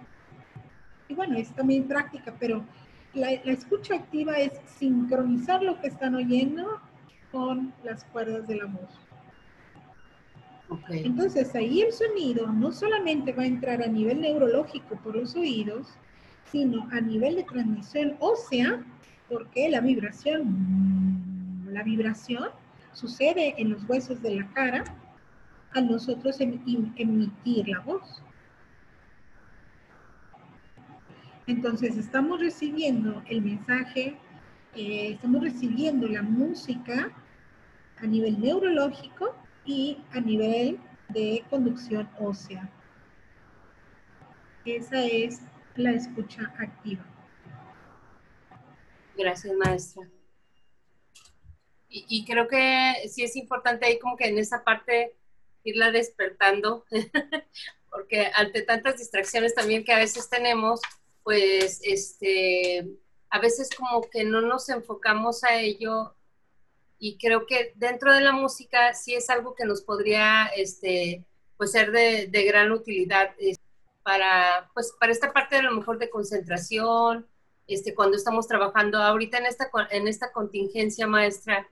[1.08, 2.64] Y bueno, es también práctica, pero
[3.14, 6.82] la, escucha activa es sincronizar lo que están oyendo
[7.32, 9.00] con las cuerdas de la voz.
[10.90, 15.96] Entonces ahí el sonido no solamente va a entrar a nivel neurológico por los oídos,
[16.52, 18.84] sino a nivel de transmisión ósea,
[19.30, 22.50] porque la vibración, la vibración
[22.94, 24.84] sucede en los huesos de la cara
[25.74, 26.60] al nosotros em,
[26.96, 28.22] emitir la voz.
[31.48, 34.18] Entonces estamos recibiendo el mensaje,
[34.76, 37.12] eh, estamos recibiendo la música
[37.98, 40.80] a nivel neurológico y a nivel
[41.10, 42.70] de conducción ósea.
[44.66, 45.42] Esa es
[45.76, 47.06] la escucha activa.
[49.18, 50.10] Gracias, maestra.
[51.88, 55.16] y, creo que sí es importante ahí como que en esa parte
[55.64, 56.86] irla despertando,
[57.90, 60.82] porque ante tantas distracciones también que a veces tenemos,
[61.24, 62.88] pues este,
[63.30, 66.16] a veces como que no nos enfocamos a ello
[67.00, 71.26] y creo que dentro de la música sí es algo que nos podría este,
[71.58, 73.34] pues ser de, de gran utilidad
[74.06, 77.26] para, pues, para esta parte de lo mejor de concentración,
[77.66, 81.68] este, cuando estamos trabajando ahorita en esta, en esta contingencia maestra,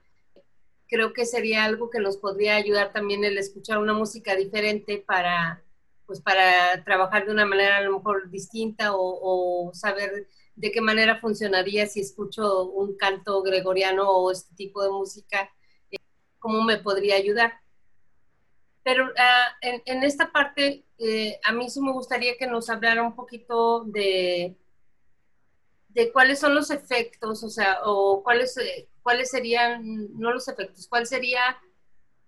[0.88, 5.62] creo que sería algo que nos podría ayudar también el escuchar una música diferente para,
[6.06, 11.20] pues para trabajar de una manera a lo mejor distinta o, saber de qué manera
[11.20, 15.50] funcionaría si escucho un canto gregoriano o este tipo de música,
[15.92, 15.98] eh,
[16.40, 17.63] cómo me podría ayudar.
[18.84, 23.16] Pero ah, en, esta parte, eh, a mí sí me gustaría que nos hablara un
[23.16, 24.54] poquito de,
[25.88, 30.86] de cuáles son los efectos, o sea, o cuáles, eh, cuáles serían, no los efectos,
[30.86, 31.58] cuál sería,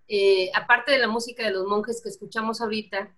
[0.08, 3.14] eh, aparte de la música de los monjes que escuchamos ahorita,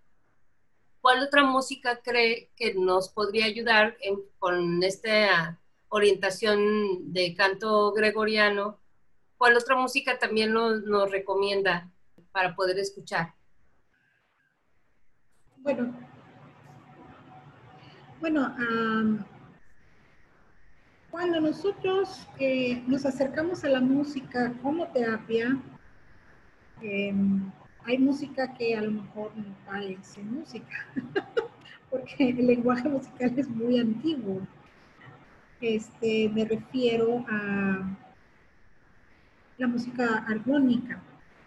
[1.00, 3.96] cuál otra música cree que nos podría ayudar
[4.40, 8.80] con esta orientación de canto gregoriano,
[9.36, 11.92] cuál otra música también nos, nos recomienda
[12.32, 13.34] para poder escuchar.
[15.58, 15.92] Bueno,
[18.20, 18.54] bueno,
[21.10, 25.56] cuando nosotros eh, nos acercamos a la música como terapia,
[26.82, 27.50] em,
[27.84, 30.86] hay música que a lo mejor no parece música,
[31.90, 34.40] porque el lenguaje musical es muy antiguo.
[35.60, 37.96] Este, me refiero a
[39.58, 41.00] la música armónica.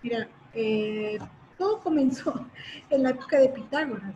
[0.03, 1.17] Mira, eh,
[1.57, 2.47] todo comenzó
[2.89, 4.15] en la época de Pitágoras.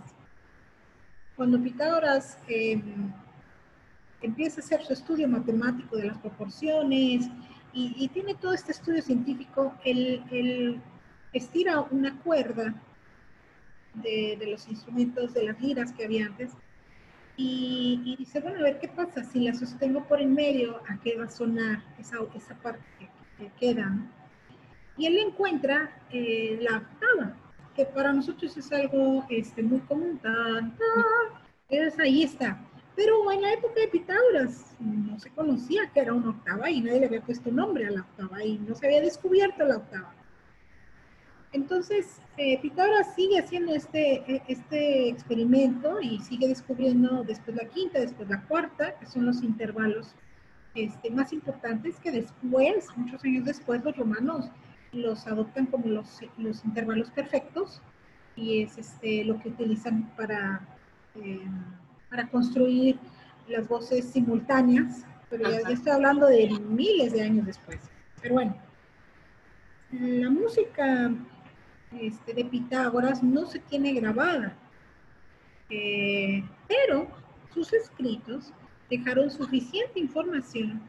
[1.36, 3.12] Cuando Pitágoras em,
[4.22, 7.30] empieza a hacer su estudio matemático de las proporciones
[7.74, 10.82] y, tiene todo este estudio científico, él,
[11.34, 12.74] estira una cuerda
[13.96, 16.52] de, los instrumentos, de las liras que había antes,
[17.36, 21.18] y, dice, bueno, a ver qué pasa, si la sostengo por en medio, ¿a qué
[21.18, 22.82] va a sonar esa, esa parte
[23.38, 23.94] que, queda?
[24.98, 27.36] Y él encuentra eh, la octava,
[27.76, 32.58] que para nosotros es algo este, muy común, tan, tan, ahí está.
[32.96, 37.02] Pero en la época de Pitágoras no se conocía que era una octava y nadie
[37.02, 40.14] le había puesto nombre a la octava y no se había descubierto la octava.
[41.52, 48.30] Entonces, eh, Pitágoras sigue haciendo este, este experimento y sigue descubriendo después la quinta, después
[48.30, 50.16] la cuarta, que son los intervalos
[50.76, 54.52] este, más importantes que después, muchos años después, los romanos
[54.96, 57.82] los adoptan como los, los intervalos perfectos
[58.36, 60.62] y es este, lo que utilizan para...
[61.16, 61.48] Eh,
[62.16, 62.98] para construir
[63.48, 67.80] las voces simultáneas, pero ya, estoy hablando de miles de años después.
[68.22, 68.56] Pero bueno,
[69.92, 71.12] la música
[72.00, 74.56] este, de Pitágoras no se tiene grabada,
[75.70, 77.08] eh, pero
[77.54, 78.54] sus escritos
[78.90, 80.82] dejaron suficiente información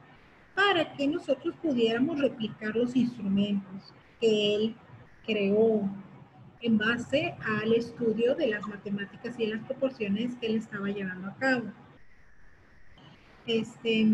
[0.57, 4.77] para que nosotros pudiéramos replicar los instrumentos que él
[5.25, 5.89] creó
[6.63, 11.29] en base al estudio de las matemáticas y de las proporciones que él estaba llevando
[11.29, 11.67] a cabo.
[13.47, 14.07] Este,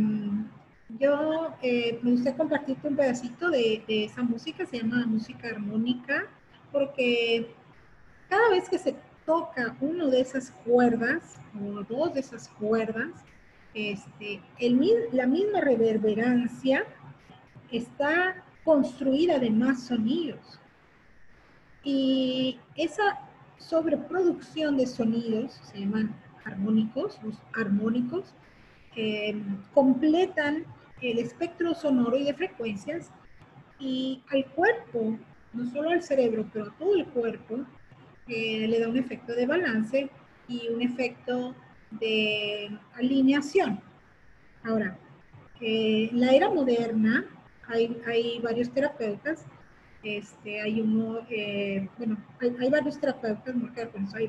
[0.99, 6.27] yo eh, me gustaría compartirte un pedacito de, de, esa música, se llama música armónica,
[6.73, 7.55] porque
[8.29, 13.13] cada vez que se toca uno de esas cuerdas, o dos de esas cuerdas,
[13.75, 14.81] este, el,
[15.13, 16.85] la misma reverberancia
[17.71, 20.61] está construida de más sonidos.
[21.83, 23.21] Y esa
[23.59, 28.35] sobreproducción de sonidos, se llaman armónicos, los armónicos,
[28.97, 29.35] eh,
[29.73, 30.65] completan
[31.01, 33.11] el espectro sonoro y de frecuencias
[33.79, 35.19] y al cuerpo,
[35.53, 37.61] no solo al cerebro, pero a todo el cuerpo,
[38.29, 40.11] eh, le da un efecto de balance
[40.47, 41.55] y un efecto
[41.99, 43.81] de alineación.
[44.65, 44.99] Ahora,
[45.61, 47.25] en eh, la era moderna
[47.69, 49.47] hay, hay varios terapeutas
[50.03, 53.55] este, hay uno, eh, bueno, hay, varios terapeutas,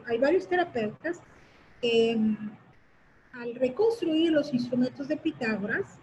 [0.05, 1.19] hay, varios terapeutas
[1.81, 2.51] que mm,
[3.33, 5.97] al reconstruir los instrumentos de Pitágoras,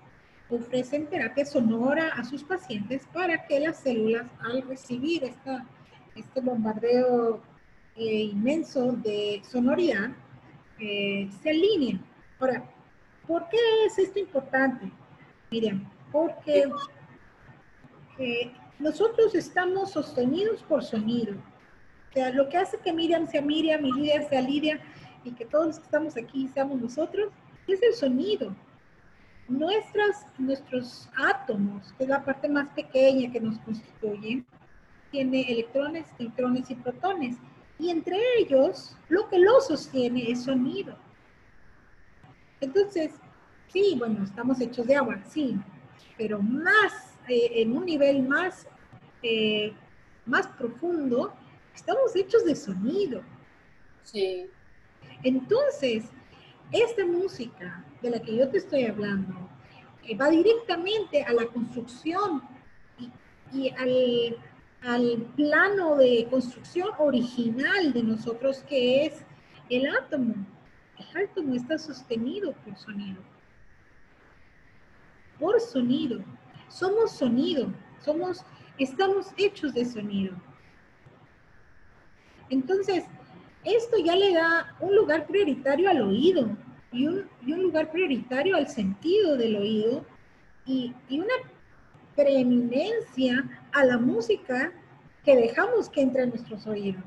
[0.48, 5.64] ofrecen terapia sonora a sus pacientes para que las células, al recibir esta,
[6.16, 7.40] este bombardeo
[7.94, 10.11] eh, inmenso de sonoridad,
[10.81, 12.01] eh, se alineen.
[12.39, 12.64] Ahora,
[13.26, 14.91] ¿por qué es esto importante?
[15.51, 16.68] Miren, porque
[18.78, 21.35] nosotros estamos sostenidos por sonido.
[22.11, 24.81] O sea, lo que hace que Miriam sea Miriam y Lidia sea Lidia
[25.24, 27.33] y que todos los que estamos aquí seamos nosotros
[27.66, 28.55] es el sonido.
[29.49, 34.45] nuestras, nuestros átomos, que es la parte más pequeña que nos constituye,
[35.11, 37.37] tiene electrones, neutrones y protones.
[37.81, 40.97] Y entre ellos, lo que lo sostiene es sonido.
[42.61, 43.12] Entonces,
[43.68, 45.57] sí, bueno, estamos hechos de agua, sí,
[46.18, 48.66] pero más, eh, en un nivel más,
[49.22, 49.72] eh,
[50.26, 51.33] más profundo,
[51.74, 53.22] estamos hechos de sonido.
[54.03, 54.47] Sí.
[55.22, 56.05] Entonces,
[56.70, 59.49] esta música de la que yo te estoy hablando
[60.07, 62.43] que va directamente a la construcción
[63.53, 64.37] y, al,
[64.83, 69.24] al, plano de construcción original de nosotros que es
[69.68, 70.35] el átomo.
[70.99, 73.22] El átomo está sostenido por sonido.
[75.39, 76.22] Por sonido.
[76.68, 77.72] Somos sonido.
[78.01, 78.45] Somos,
[78.78, 80.35] estamos hechos de sonido.
[82.51, 83.05] Entonces,
[83.64, 86.57] esto ya le da un lugar prioritario al oído
[86.93, 90.05] y un, lugar prioritario al sentido del oído
[90.66, 91.35] y, una
[92.16, 94.72] preeminencia a la música
[95.24, 97.04] que dejamos que entre en nuestros oídos.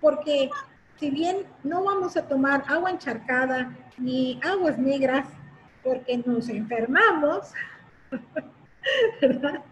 [0.00, 0.50] Porque
[0.96, 5.26] si bien no vamos a tomar agua encharcada ni aguas negras
[5.82, 7.52] porque nos enfermamos,
[9.20, 9.62] ¿verdad?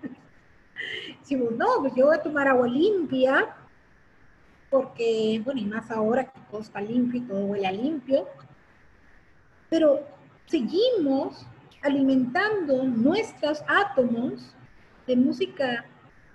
[1.21, 3.55] Decimos, no, pues yo voy a tomar agua limpia
[4.71, 8.27] porque, bueno, y más ahora que todo está limpio y todo huele a limpio,
[9.69, 10.01] pero
[10.47, 11.47] seguimos
[11.87, 14.55] alimentando nuestros átomos
[15.07, 15.85] de música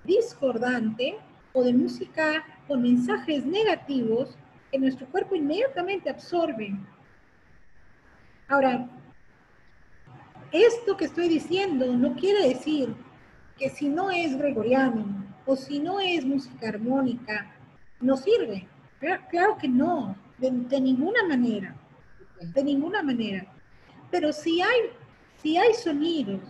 [0.03, 1.17] discordante
[1.53, 4.37] o de música con mensajes negativos
[4.71, 6.73] que nuestro cuerpo inmediatamente absorbe.
[8.47, 8.87] Ahora,
[10.51, 12.93] esto que estoy diciendo no quiere decir
[13.57, 15.05] que si no es gregoriano
[15.45, 17.53] o si no es música armónica
[17.99, 18.67] no sirve.
[18.99, 21.75] Claro, que no, de, ninguna manera,
[22.39, 23.45] de ninguna manera.
[24.11, 24.79] Pero si hay,
[25.41, 26.41] si hay sonidos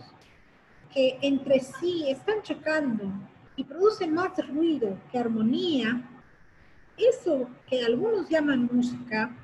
[0.92, 3.04] que entre sí están chocando
[3.56, 6.02] y producen más ruido que armonía,
[6.96, 9.34] eso que algunos llaman música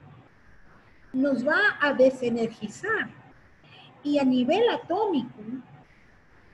[1.13, 3.11] nos va a desenergizar.
[4.03, 5.41] Y a nivel atómico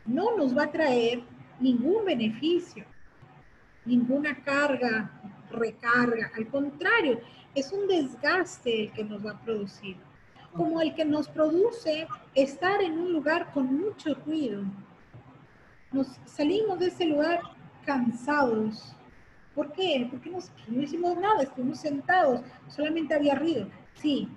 [0.07, 1.23] no nos va a traer
[1.61, 2.85] ningún beneficio,
[3.85, 5.11] ninguna carga
[5.51, 7.21] recarga, al contrario,
[7.55, 9.97] es un desgaste el que nos va a producir,
[10.55, 14.63] como el que nos produce estar en un lugar con mucho ruido.
[15.93, 17.41] Nos salimos de ese lugar
[17.85, 18.97] cansados.
[19.55, 20.07] ¿Por qué?
[20.11, 23.69] Porque no hicimos nada, estuvimos sentados, solamente había ruido.
[23.95, 24.29] Sí,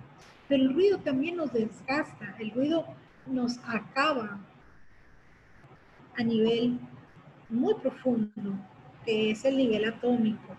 [0.48, 2.86] pero el ruido también nos desgasta, el ruido
[3.26, 4.38] nos acaba
[6.16, 6.78] a nivel
[7.48, 8.54] muy profundo,
[9.04, 10.56] que es el nivel atómico.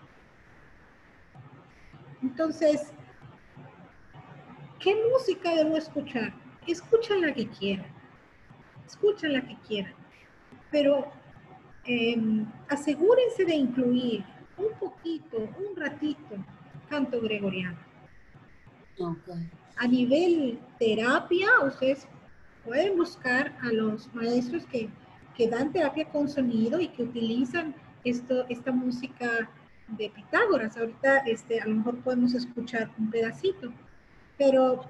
[2.22, 2.92] Entonces,
[4.80, 6.32] ¿qué música debo escuchar?
[6.66, 7.84] Escucha la que quiera,
[8.86, 9.92] escucha la que quiera,
[10.70, 11.12] pero
[11.84, 14.24] em, asegúrense de incluir
[14.56, 16.34] un poquito, un ratito,
[16.88, 17.78] canto gregoriano.
[19.76, 22.06] A nivel terapia, ustedes
[22.64, 24.90] pueden buscar a los maestros que,
[25.36, 27.74] que dan terapia con sonido y que utilizan
[28.04, 29.48] esto, esta música
[29.88, 30.76] de Pitágoras.
[30.76, 33.72] Ahorita este, a lo mejor podemos escuchar un pedacito,
[34.40, 34.80] pero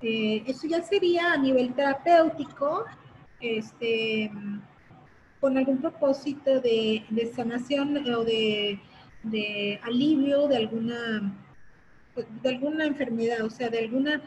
[0.00, 2.86] eh, eso ya sería a nivel terapéutico,
[3.38, 4.30] este,
[5.40, 7.04] con algún propósito de,
[7.34, 8.80] sanación o de,
[9.82, 11.38] alivio de alguna,
[12.42, 14.22] de alguna enfermedad, o sea, de alguna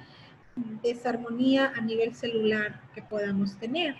[0.84, 3.96] desarmonía a nivel celular que podamos tener.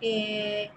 [0.00, 0.70] Eh,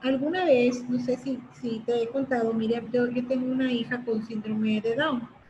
[0.00, 4.26] alguna vez, no sé si, si te he contado, mira, yo, tengo una hija con
[4.26, 5.41] síndrome de Down.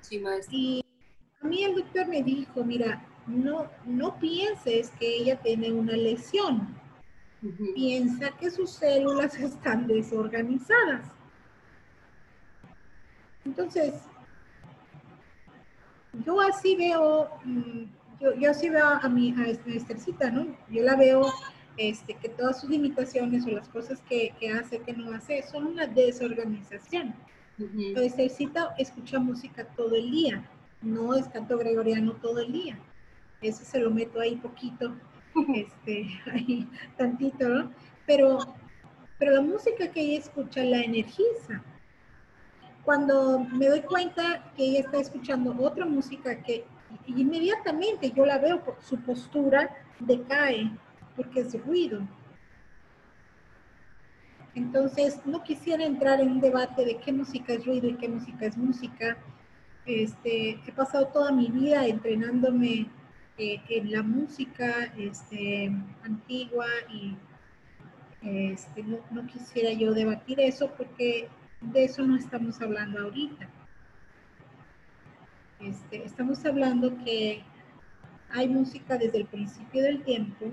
[0.00, 0.54] Sí, maestra.
[0.56, 0.84] Y
[1.40, 6.74] a mí el doctor me dijo, mira, no, no pienses que ella tiene una lesión.
[7.74, 11.10] Piensa que sus células están desorganizadas.
[13.44, 13.94] Entonces,
[16.24, 17.84] yo así veo, mm,
[18.20, 20.56] yo, yo así veo a mi a Estercita, ¿no?
[20.70, 21.30] Yo la veo
[21.76, 25.86] este, que todas sus limitaciones o las cosas que, hace, que no hace, son una
[25.86, 27.14] desorganización.
[27.58, 30.44] Entonces, necesita escuchar música todo el día,
[30.82, 32.78] no es canto gregoriano todo el día.
[33.40, 34.94] Eso se lo meto ahí poquito,
[35.54, 37.70] este, ahí tantito, ¿no?
[38.06, 38.38] Pero,
[39.18, 41.62] pero la música que ella escucha la energiza.
[42.84, 46.66] Cuando me doy cuenta que ella está escuchando otra música que
[47.06, 50.70] inmediatamente yo la veo, por su postura decae,
[51.16, 52.06] porque es ruido.
[54.54, 58.46] Entonces, no quisiera entrar en un debate de qué música es ruido y qué música
[58.46, 59.16] es música,
[59.86, 62.86] este, he pasado toda mi vida entrenándome
[63.36, 65.70] eh, en la música este,
[66.02, 67.16] antigua y
[68.22, 71.28] este, no, quisiera yo debatir eso porque
[71.60, 73.48] de eso no estamos hablando ahorita.
[75.90, 77.42] Estamos hablando que
[78.30, 80.46] hay música desde el principio del tiempo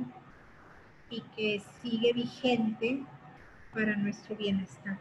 [1.10, 3.04] y que sigue vigente
[3.74, 5.00] para nuestro bienestar.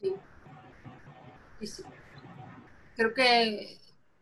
[0.00, 0.14] Sí.
[2.96, 3.78] Creo que,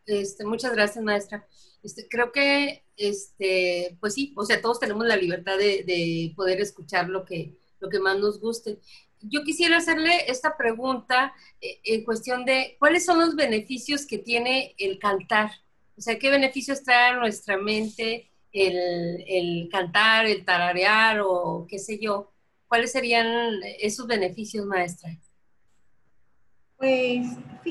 [0.06, 1.46] este, muchas gracias maestra.
[1.82, 6.60] Este, creo que, este, pues sí, o sea, todos tenemos la libertad de, de poder
[6.60, 8.78] escuchar lo que, lo que más nos guste
[9.22, 14.74] yo quisiera hacerle esta pregunta eh, en cuestión de cuáles son los beneficios que tiene
[14.78, 15.50] el cantar.
[15.96, 21.98] O sea, ¿qué beneficios trae a nuestra mente el, cantar, el tararear o qué sé
[21.98, 22.32] yo?
[22.70, 23.26] ¿Cuáles serían
[23.80, 25.10] esos beneficios, maestra?
[26.76, 27.26] Pues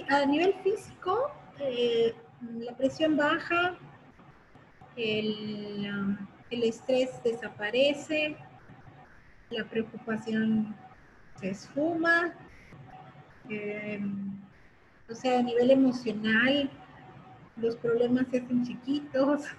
[0.10, 2.14] a nivel físico, eh,
[2.58, 3.78] la presión baja,
[4.98, 6.18] el,
[6.50, 8.36] el estrés desaparece,
[9.52, 10.76] la preocupación
[11.40, 12.34] se esfuma,
[13.48, 14.38] em,
[15.10, 16.70] o sea, a nivel emocional,
[17.56, 19.44] los problemas se hacen chiquitos.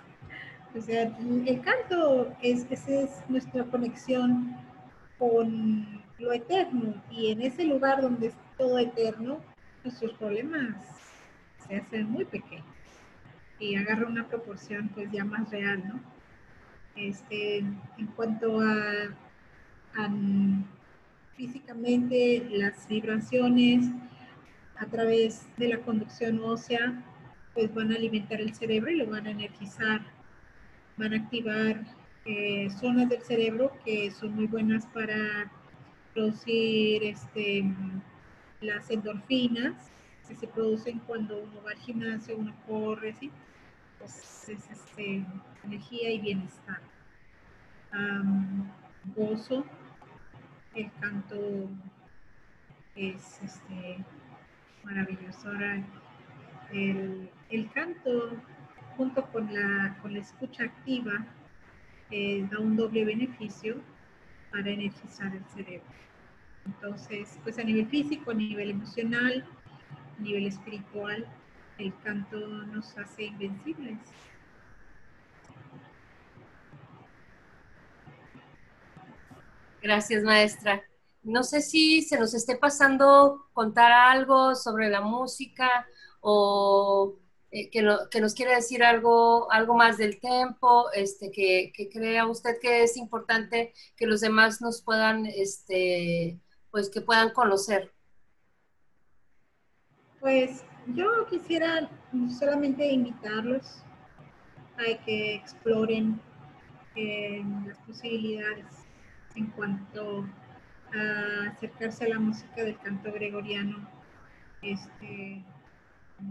[0.73, 1.03] O sea,
[1.47, 4.57] el canto es, esa es nuestra conexión
[5.21, 9.39] con lo eterno y en ese lugar donde es todo eterno,
[9.85, 10.75] nuestros problemas
[11.69, 12.65] se hacen muy pequeños
[13.59, 16.01] y agarra una proporción pues ya más real, ¿no?
[16.97, 18.83] Este, en cuanto a,
[19.97, 20.11] a
[21.37, 23.87] físicamente las vibraciones
[24.77, 27.05] a través de la conducción ósea,
[27.53, 30.01] pues van a alimentar el cerebro y lo van a energizar,
[30.97, 35.51] van a activar eh, zonas del cerebro que son muy buenas para
[36.13, 37.65] producir este,
[38.61, 39.91] las endorfinas
[40.29, 43.31] que se producen cuando uno va al gimnasio, uno corre, ¿sí?
[43.99, 45.25] Pues es este,
[45.65, 46.81] energía y bienestar.
[49.17, 49.65] gozo,
[50.75, 51.69] el canto
[52.97, 54.05] es este,
[54.85, 55.49] maravilloso.
[55.49, 55.83] Ahora,
[56.73, 58.37] el, canto
[58.97, 61.27] junto con la, con la escucha activa
[62.11, 63.77] eh, da un doble beneficio
[64.51, 65.89] para energizar el cerebro.
[66.67, 69.47] Entonces, pues a nivel físico, a nivel emocional,
[70.19, 71.27] a nivel espiritual,
[71.79, 73.99] el canto nos hace invencibles.
[79.83, 80.83] Gracias, maestra.
[81.23, 85.87] No sé si se nos esté pasando contar algo sobre la música
[86.21, 87.19] o
[87.53, 92.85] eh, que, nos quiere decir algo, algo más del tiempo, este, que, crea usted que
[92.85, 96.39] es importante que los demás nos puedan, este,
[96.71, 97.93] pues que puedan conocer.
[100.21, 101.91] Pues yo quisiera
[102.39, 103.83] solamente invitarlos
[104.77, 106.21] a que exploren
[106.95, 108.67] eh, las posibilidades
[109.35, 110.25] en cuanto
[110.95, 113.89] a acercarse a la música del canto gregoriano,
[114.63, 115.45] este,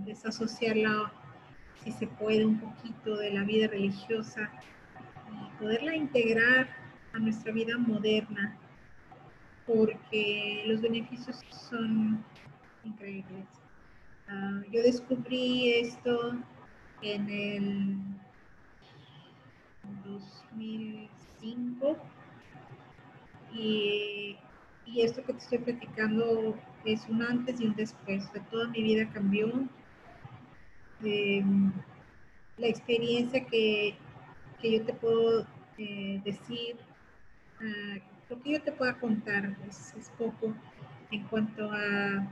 [0.06, 1.12] desasociarla,
[1.84, 4.50] si se puede, un poquito de la vida religiosa
[5.32, 6.68] y poderla integrar
[7.14, 8.58] a nuestra vida moderna,
[9.66, 12.24] porque los beneficios son
[12.84, 13.46] increíbles.
[14.28, 16.36] Ah, yo descubrí esto
[17.02, 17.98] en el
[20.06, 21.98] 2005
[23.54, 24.38] y,
[24.98, 28.32] esto que te estoy platicando es un antes y un después.
[28.34, 29.68] De toda mi vida cambió.
[31.04, 31.72] Em,
[32.58, 33.96] la experiencia que,
[34.62, 35.48] yo te puedo
[35.78, 36.76] eh, decir,
[37.62, 40.54] ah, lo que yo te pueda contar es, poco
[41.12, 42.28] en cuanto a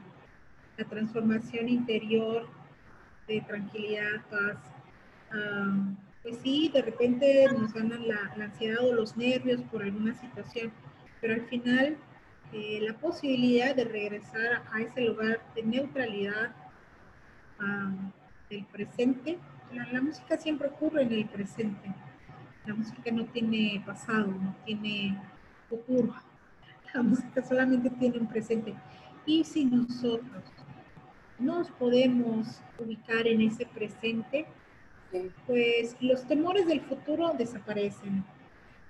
[0.78, 2.48] la transformación interior
[3.28, 4.58] de tranquilidad, paz.
[6.22, 10.72] pues sí, de repente nos ganan la, la ansiedad o los nervios por alguna situación
[11.22, 11.98] pero al final
[12.54, 16.56] eh, la posibilidad de regresar a ese lugar de neutralidad
[18.50, 19.38] del presente,
[19.74, 21.94] la, música siempre ocurre en el presente,
[22.66, 25.18] la música no tiene pasado, no tiene
[25.70, 26.14] futuro,
[26.94, 28.74] la música solamente tiene un presente.
[29.26, 30.44] Y si nosotros
[31.38, 34.48] nos podemos ubicar en ese presente,
[35.46, 38.24] pues los temores del futuro desaparecen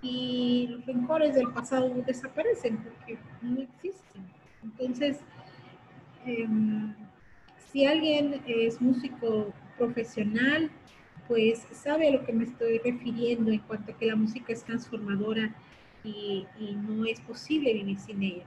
[0.01, 4.27] y los rencores del pasado desaparecen porque no existen.
[4.63, 5.19] Entonces,
[6.25, 6.93] em,
[7.78, 10.71] si alguien es músico profesional,
[11.28, 14.63] pues sabe a lo que me estoy refiriendo en cuanto a que la música es
[14.63, 15.53] transformadora
[16.03, 16.47] y,
[16.88, 18.45] no es posible vivir sin ella.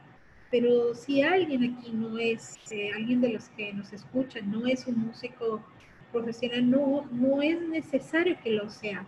[0.51, 4.89] Pero si alguien aquí no es, eh, alguien de los que nos escuchan, no es
[4.89, 5.65] un músico
[6.11, 9.07] profesional, no, no es necesario que lo sea,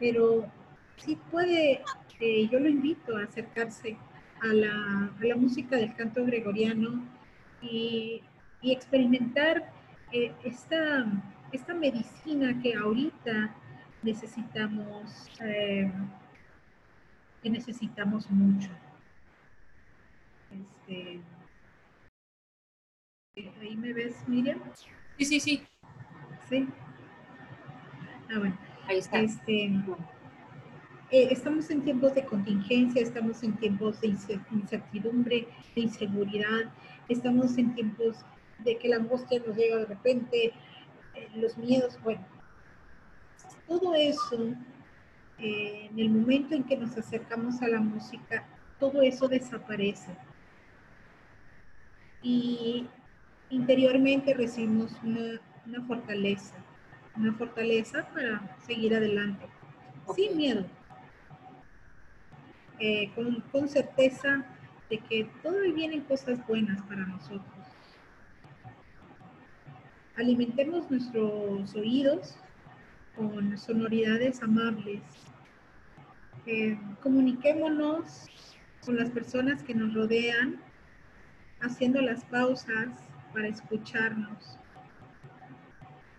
[0.00, 0.50] pero
[0.96, 1.84] sí puede,
[2.18, 3.96] eh, yo lo invito a acercarse
[4.42, 7.04] a la, a la, música del canto gregoriano
[7.62, 8.24] y,
[8.62, 9.72] y experimentar
[10.12, 11.06] eh, esta,
[11.52, 13.54] esta medicina que ahorita
[14.02, 15.90] necesitamos, eh,
[17.42, 18.70] que necesitamos mucho.
[20.50, 21.20] Este,
[23.60, 24.60] ¿Ahí me ves, Miriam?
[25.18, 25.66] Sí, sí, sí.
[26.48, 26.68] Sí.
[28.30, 28.58] Ah, bueno.
[28.88, 29.20] Ahí está.
[29.20, 29.70] Este,
[31.12, 34.16] eh, estamos en tiempos de contingencia, estamos en tiempos de
[34.52, 36.72] incertidumbre, de inseguridad,
[37.08, 38.24] estamos en tiempos
[38.64, 40.52] de que la angustia nos llega de repente,
[41.14, 42.24] eh, los miedos, bueno,
[43.66, 44.54] todo eso,
[45.38, 48.46] eh, en el momento en que nos acercamos a la música,
[48.78, 50.16] todo eso desaparece.
[52.22, 52.86] Y
[53.48, 56.56] interiormente recibimos una, una fortaleza,
[57.16, 59.46] una fortaleza para seguir adelante,
[60.14, 60.66] sin miedo,
[62.78, 64.44] eh, con, con certeza
[64.90, 67.59] de que todo vienen cosas buenas para nosotros.
[70.20, 72.36] Alimentemos nuestros oídos
[73.16, 75.00] con sonoridades amables.
[77.02, 78.26] Comuniquémonos
[78.84, 80.60] con las personas que nos rodean,
[81.62, 82.88] haciendo las pausas
[83.32, 84.58] para escucharnos.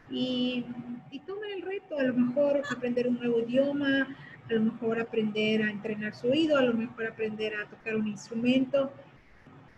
[0.09, 0.65] Y,
[1.11, 1.21] y
[1.53, 4.07] el reto, a lo mejor aprender un nuevo idioma,
[4.49, 8.07] a lo mejor aprender a entrenar su oído, a lo mejor aprender a tocar un
[8.07, 8.91] instrumento.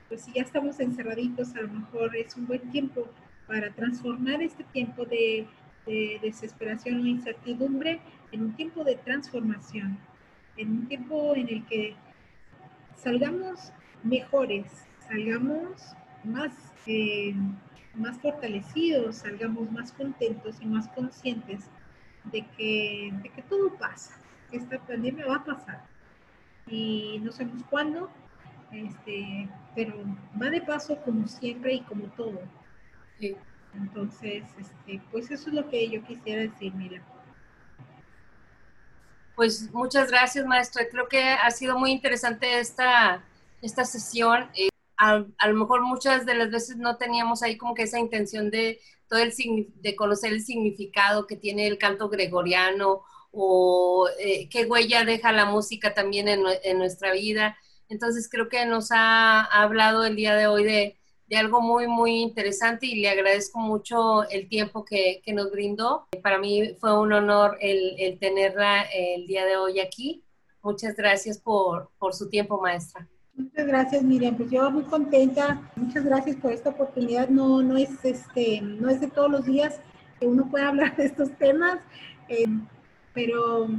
[0.08, 3.10] Pues si ya estamos encerraditos, a lo mejor es un buen tiempo
[3.48, 5.48] para transformar este tiempo de,
[5.86, 8.00] de desesperación o incertidumbre
[8.32, 9.98] en un tiempo de transformación,
[10.58, 11.96] en un tiempo en el que
[12.96, 13.72] salgamos
[14.04, 14.66] mejores,
[15.08, 16.54] salgamos más,
[16.88, 17.36] eh,
[17.96, 21.70] más fortalecidos, salgamos más contentos y más conscientes
[22.26, 24.18] de que, de que todo pasa,
[24.50, 25.86] que esta pandemia va a pasar.
[26.68, 28.10] Y no sabemos cuándo,
[28.72, 29.96] este, pero
[30.42, 32.40] va de paso como siempre y como todo.
[33.20, 33.36] Sí.
[33.76, 37.02] Entonces, este, pues eso es lo que yo quisiera decir, mira.
[39.36, 40.88] Pues muchas gracias, maestra.
[40.90, 43.24] Creo que ha sido muy interesante esta,
[43.62, 44.50] esta sesión.
[44.56, 48.00] Eh, a, a, lo mejor muchas de las veces no teníamos ahí como que esa
[48.00, 49.34] intención de, todo el,
[49.82, 55.46] de conocer el significado que tiene el canto gregoriano o eh, qué huella deja la
[55.46, 57.58] música también en, en, nuestra vida.
[57.90, 60.98] Entonces creo que nos ha, ha hablado el día de hoy de,
[61.34, 66.06] de algo muy, muy interesante y le agradezco mucho el tiempo que, que nos brindó.
[66.22, 70.24] Para mí fue un honor el, el, tenerla el día de hoy aquí.
[70.62, 73.08] Muchas gracias por, por su tiempo, maestra.
[73.34, 74.38] Muchas gracias, Miriam.
[74.38, 75.72] Pues yo muy contenta.
[75.76, 77.30] Muchas gracias por esta oportunidad.
[77.30, 79.82] No, no, es, este, no es de todos los días
[80.20, 81.80] que uno pueda hablar de estos temas,
[82.30, 82.46] eh,
[83.16, 83.70] pero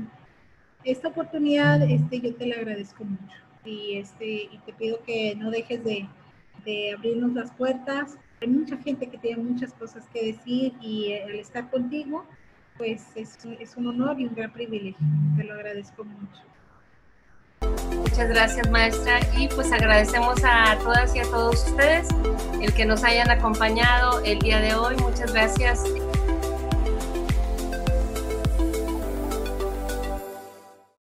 [0.82, 3.36] esta oportunidad este, yo te la agradezco mucho.
[3.64, 6.09] Y, este, y te pido que no dejes de,
[6.64, 8.16] de abrirnos las puertas.
[8.40, 12.24] Hay mucha gente que tiene muchas cosas que decir y al estar contigo,
[12.76, 15.06] pues es, es un honor y un gran privilegio.
[15.36, 16.42] Te lo agradezco mucho.
[17.96, 19.20] Muchas gracias, maestra.
[19.36, 22.08] Y pues agradecemos a todas y a todos ustedes
[22.60, 24.96] el que nos hayan acompañado el día de hoy.
[24.96, 25.82] Muchas gracias.